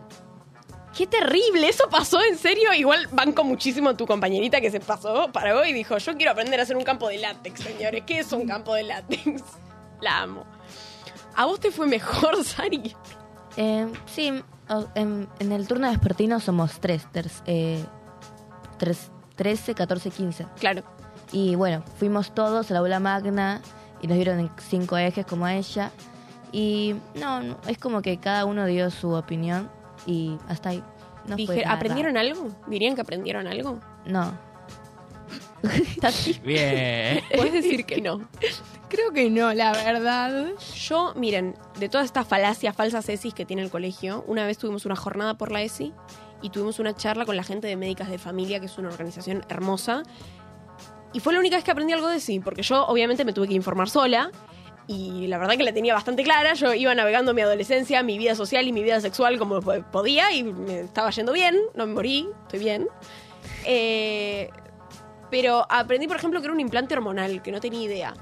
[0.96, 2.72] Qué terrible, eso pasó en serio.
[2.72, 6.58] Igual banco muchísimo a tu compañerita que se pasó, paró y dijo: Yo quiero aprender
[6.58, 8.02] a hacer un campo de látex, señores.
[8.04, 9.42] ¿Qué es un campo de látex?
[10.00, 10.44] La amo.
[11.36, 12.96] ¿A vos te fue mejor, Sari?
[13.60, 14.32] Eh, sí,
[14.94, 17.06] en, en el turno vespertino somos tres,
[17.46, 17.84] eh,
[18.78, 20.46] tres- 13, 14, 15.
[20.58, 20.82] Claro.
[21.32, 23.60] Y bueno, fuimos todos a la aula magna
[24.00, 25.90] y nos dieron en cinco ejes como a ella.
[26.50, 29.70] Y no, no, es como que cada uno dio su opinión
[30.06, 30.82] y hasta ahí.
[31.26, 32.48] No Dije, ¿Aprendieron algo?
[32.68, 33.78] ¿Dirían que aprendieron algo?
[34.06, 34.32] No.
[36.00, 37.20] Tati, Bien.
[37.36, 38.28] puedes decir que no.
[38.88, 40.46] Creo que no, la verdad.
[40.76, 44.86] Yo, miren, de todas estas falacias, falsas ESIs que tiene el colegio, una vez tuvimos
[44.86, 45.92] una jornada por la ESI
[46.42, 49.44] y tuvimos una charla con la gente de Médicas de Familia, que es una organización
[49.48, 50.02] hermosa.
[51.12, 53.48] Y fue la única vez que aprendí algo de ESI, porque yo obviamente me tuve
[53.48, 54.30] que informar sola.
[54.86, 56.54] Y la verdad que la tenía bastante clara.
[56.54, 60.32] Yo iba navegando mi adolescencia, mi vida social y mi vida sexual como po- podía
[60.32, 61.56] y me estaba yendo bien.
[61.74, 62.88] No me morí, estoy bien.
[63.66, 64.48] Eh,
[65.30, 68.14] pero aprendí, por ejemplo, que era un implante hormonal, que no tenía idea.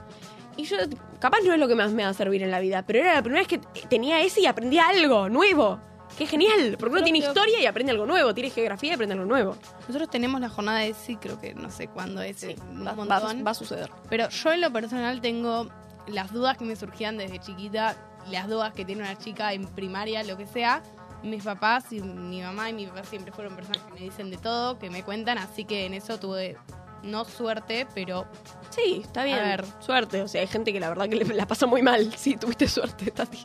[0.56, 0.76] Y yo,
[1.20, 3.14] capaz no es lo que más me va a servir en la vida, pero era
[3.14, 5.78] la primera vez que tenía ese y aprendí algo nuevo.
[6.16, 6.76] ¡Qué genial!
[6.78, 9.56] Porque uno tiene historia y aprende algo nuevo, tiene geografía y aprende algo nuevo.
[9.86, 13.40] Nosotros tenemos la jornada de sí, creo que no sé cuándo es, un va, montón.
[13.40, 13.90] va- va a suceder.
[14.08, 15.68] Pero yo en lo personal tengo
[16.06, 17.96] las dudas que me surgían desde chiquita,
[18.30, 20.82] las dudas que tiene una chica en primaria, lo que sea.
[21.22, 24.38] Mis papás y mi mamá y mi papá siempre fueron personas que me dicen de
[24.38, 26.56] todo, que me cuentan, así que en eso tuve
[27.02, 28.26] no suerte, pero
[28.70, 29.38] Sí, está bien.
[29.38, 29.64] A ver.
[29.80, 30.22] Suerte.
[30.22, 32.12] O sea, hay gente que la verdad que le- la pasa muy mal.
[32.16, 33.44] Sí, tuviste suerte, Tati.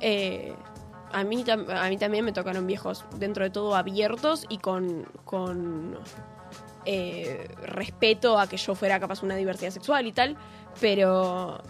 [0.00, 0.54] Eh,
[1.12, 5.06] a, mí, tam- a mí también me tocaron viejos, dentro de todo abiertos y con,
[5.24, 5.98] con
[6.84, 10.36] eh, respeto a que yo fuera capaz una diversidad sexual y tal.
[10.80, 11.60] Pero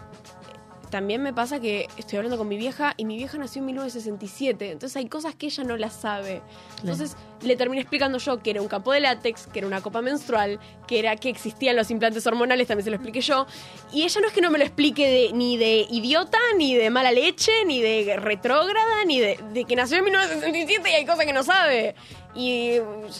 [0.93, 4.69] también me pasa que estoy hablando con mi vieja y mi vieja nació en 1967,
[4.73, 6.43] entonces hay cosas que ella no las sabe.
[6.81, 10.03] Entonces le terminé explicando yo que era un campo de látex, que era una copa
[10.03, 13.47] menstrual, que era que existían los implantes hormonales, también se lo expliqué yo.
[13.91, 16.91] Y ella no es que no me lo explique de- ni de idiota, ni de
[16.91, 21.25] mala leche, ni de retrógrada, ni de, de que nació en 1967 y hay cosas
[21.25, 21.95] que no sabe.
[22.35, 22.73] Y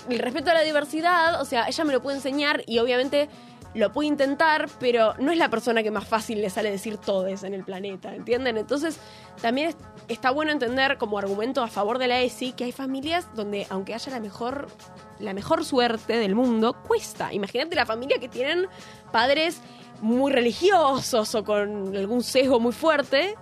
[0.10, 3.30] el respeto a la diversidad, o sea, ella me lo puede enseñar y obviamente
[3.74, 7.44] lo puede intentar, pero no es la persona que más fácil le sale decir todes
[7.44, 8.58] en el planeta, ¿entienden?
[8.58, 9.00] Entonces,
[9.42, 13.28] también es- está bueno entender como argumento a favor de la ESI que hay familias
[13.36, 14.68] donde, aunque haya la mejor,
[15.20, 17.34] la mejor suerte del mundo, cuesta.
[17.34, 18.68] Imagínate la familia que tienen
[19.12, 19.60] padres
[20.02, 23.36] muy religiosos o con algún sesgo muy fuerte,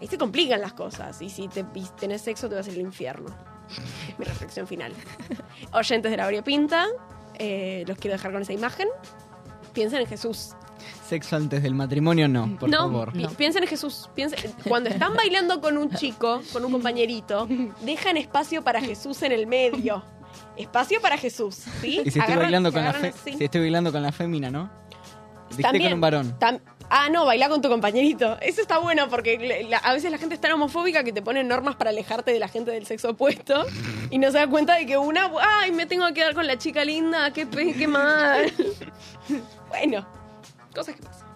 [0.00, 1.20] ahí se complican las cosas.
[1.22, 3.28] Y si te, y tenés sexo, te vas al infierno.
[4.18, 4.92] Mi reflexión final.
[5.72, 6.86] Oyentes de la Pinta,
[7.38, 8.88] eh, los quiero dejar con esa imagen.
[9.76, 10.50] Piensen en Jesús.
[11.08, 13.12] Sexo antes del matrimonio, no, por no, favor.
[13.12, 14.08] pi- piensen en Jesús.
[14.14, 17.46] Piensen, cuando están bailando con un chico, con un compañerito,
[17.82, 20.02] dejan espacio para Jesús en el medio.
[20.56, 22.00] Espacio para Jesús, ¿sí?
[22.04, 23.38] Y si estoy, Agarran- bailando con la agarran fe- así.
[23.38, 24.70] si estoy bailando con la fémina, ¿no?
[25.48, 26.38] Diste También- con un varón.
[26.40, 26.60] tam-
[26.90, 28.36] ah, no, baila con tu compañerito.
[28.40, 31.46] Eso está bueno porque la- a veces la gente es tan homofóbica que te ponen
[31.46, 33.64] normas para alejarte de la gente del sexo opuesto
[34.10, 36.56] y no se da cuenta de que una, ay, me tengo que quedar con la
[36.58, 38.52] chica linda, qué, qué mal.
[39.78, 40.06] bueno,
[40.74, 41.26] cosas que pasan.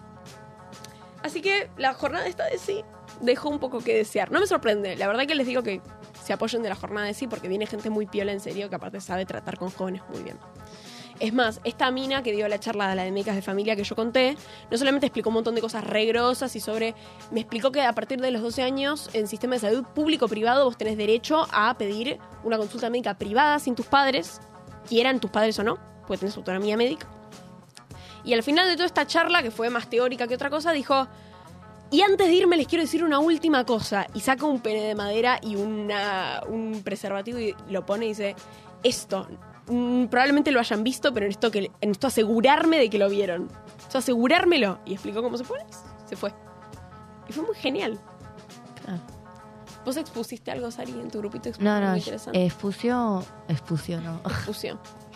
[1.23, 2.83] Así que la jornada esta de sí
[3.21, 4.31] dejó un poco que desear.
[4.31, 5.81] No me sorprende, la verdad que les digo que
[6.23, 8.75] se apoyen de la jornada de sí porque viene gente muy piola en serio que
[8.75, 10.37] aparte sabe tratar con jóvenes muy bien.
[11.19, 13.83] Es más, esta mina que dio la charla de la de médicas de familia que
[13.83, 14.35] yo conté,
[14.71, 16.95] no solamente explicó un montón de cosas regrosas y sobre.
[17.29, 20.77] Me explicó que a partir de los 12 años, en sistema de salud público-privado, vos
[20.77, 24.41] tenés derecho a pedir una consulta médica privada sin tus padres,
[24.89, 25.77] quieran tus padres o no,
[26.07, 27.07] porque tenés autonomía médica.
[28.23, 31.07] Y al final de toda esta charla, que fue más teórica que otra cosa, dijo.
[31.89, 34.07] Y antes de irme les quiero decir una última cosa.
[34.13, 38.35] Y saca un pene de madera y una, un preservativo y lo pone y dice,
[38.81, 39.27] esto,
[39.67, 43.49] mm, probablemente lo hayan visto, pero necesito, que, necesito asegurarme de que lo vieron.
[43.75, 44.79] Necesito asegurármelo.
[44.85, 45.59] Y explicó cómo se fue.
[45.59, 46.33] y Se fue.
[47.27, 47.99] Y fue muy genial.
[48.83, 49.01] Claro.
[49.83, 51.49] ¿Vos expusiste algo, Sari, en tu grupito?
[51.59, 54.21] No, no, expusió, expusió, no.
[54.25, 54.79] Expusión.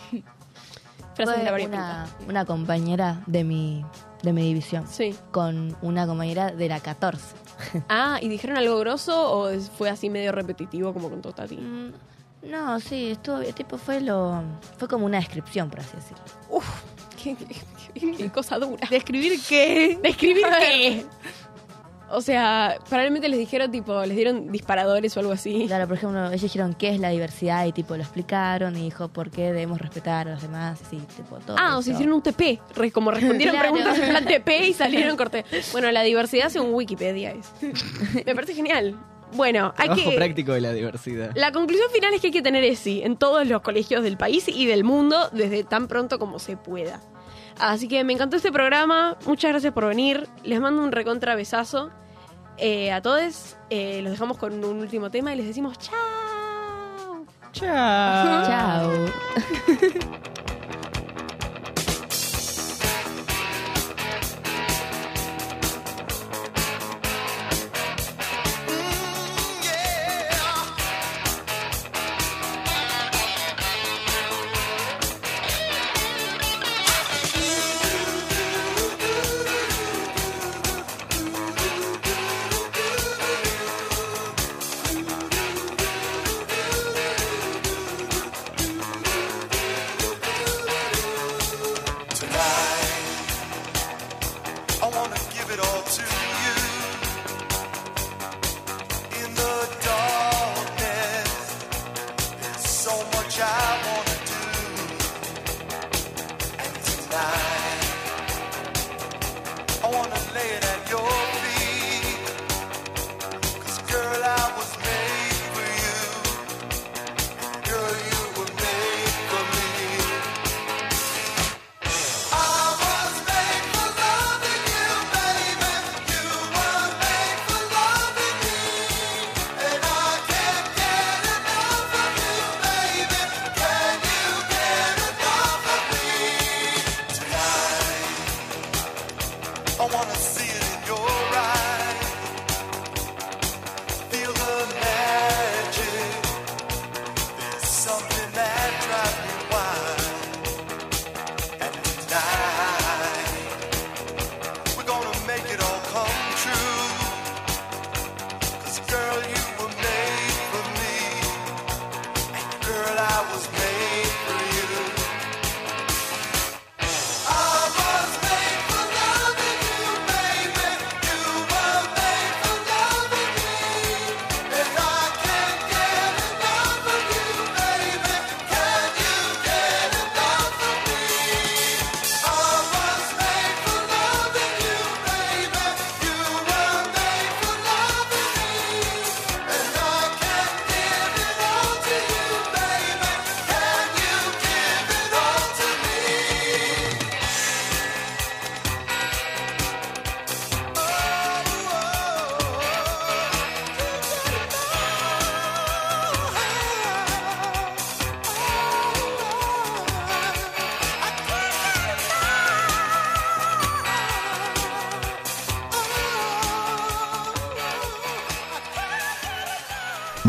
[1.16, 3.84] Frases de la Fue varias una, una compañera de mi,
[4.22, 5.14] de mi división, Sí.
[5.32, 7.24] con una compañera de la 14.
[7.88, 11.56] Ah, ¿y dijeron algo grosso o fue así medio repetitivo como contó Tati?
[11.56, 11.92] Mm,
[12.50, 14.42] No, sí, estuvo bien, tipo fue lo
[14.78, 16.22] fue como una descripción, por así decirlo.
[16.50, 16.68] Uf,
[17.22, 18.86] qué, qué- qué cosa dura.
[18.90, 19.98] ¿Describir qué?
[20.02, 21.06] ¿Describir qué?
[22.08, 25.64] O sea, probablemente les dijeron, tipo, les dieron disparadores o algo así.
[25.66, 29.08] Claro, por ejemplo, ellos dijeron qué es la diversidad y tipo lo explicaron y dijo
[29.08, 31.56] por qué debemos respetar a los demás, así, tipo todo.
[31.58, 31.98] Ah, o sea, eso.
[32.00, 32.60] hicieron un TP.
[32.76, 33.72] Re- como respondieron Claro.
[33.72, 35.44] preguntas en plan TP y salieron corte.
[35.72, 37.52] Bueno, la diversidad según Wikipedia es.
[38.24, 38.94] Me parece genial.
[39.34, 40.16] Bueno, hay Trabajo que.
[40.16, 41.32] práctico de la diversidad.
[41.34, 44.46] La conclusión final es que hay que tener ESI en todos los colegios del país
[44.48, 47.00] y del mundo desde tan pronto como se pueda.
[47.58, 49.16] Así que me encantó este programa.
[49.26, 50.28] Muchas gracias por venir.
[50.44, 51.90] Les mando un recontra besazo
[52.58, 53.56] eh, a todos.
[53.70, 57.24] Eh, los dejamos con un último tema y les decimos chao.
[57.52, 58.46] Chao.
[58.46, 58.90] Chao.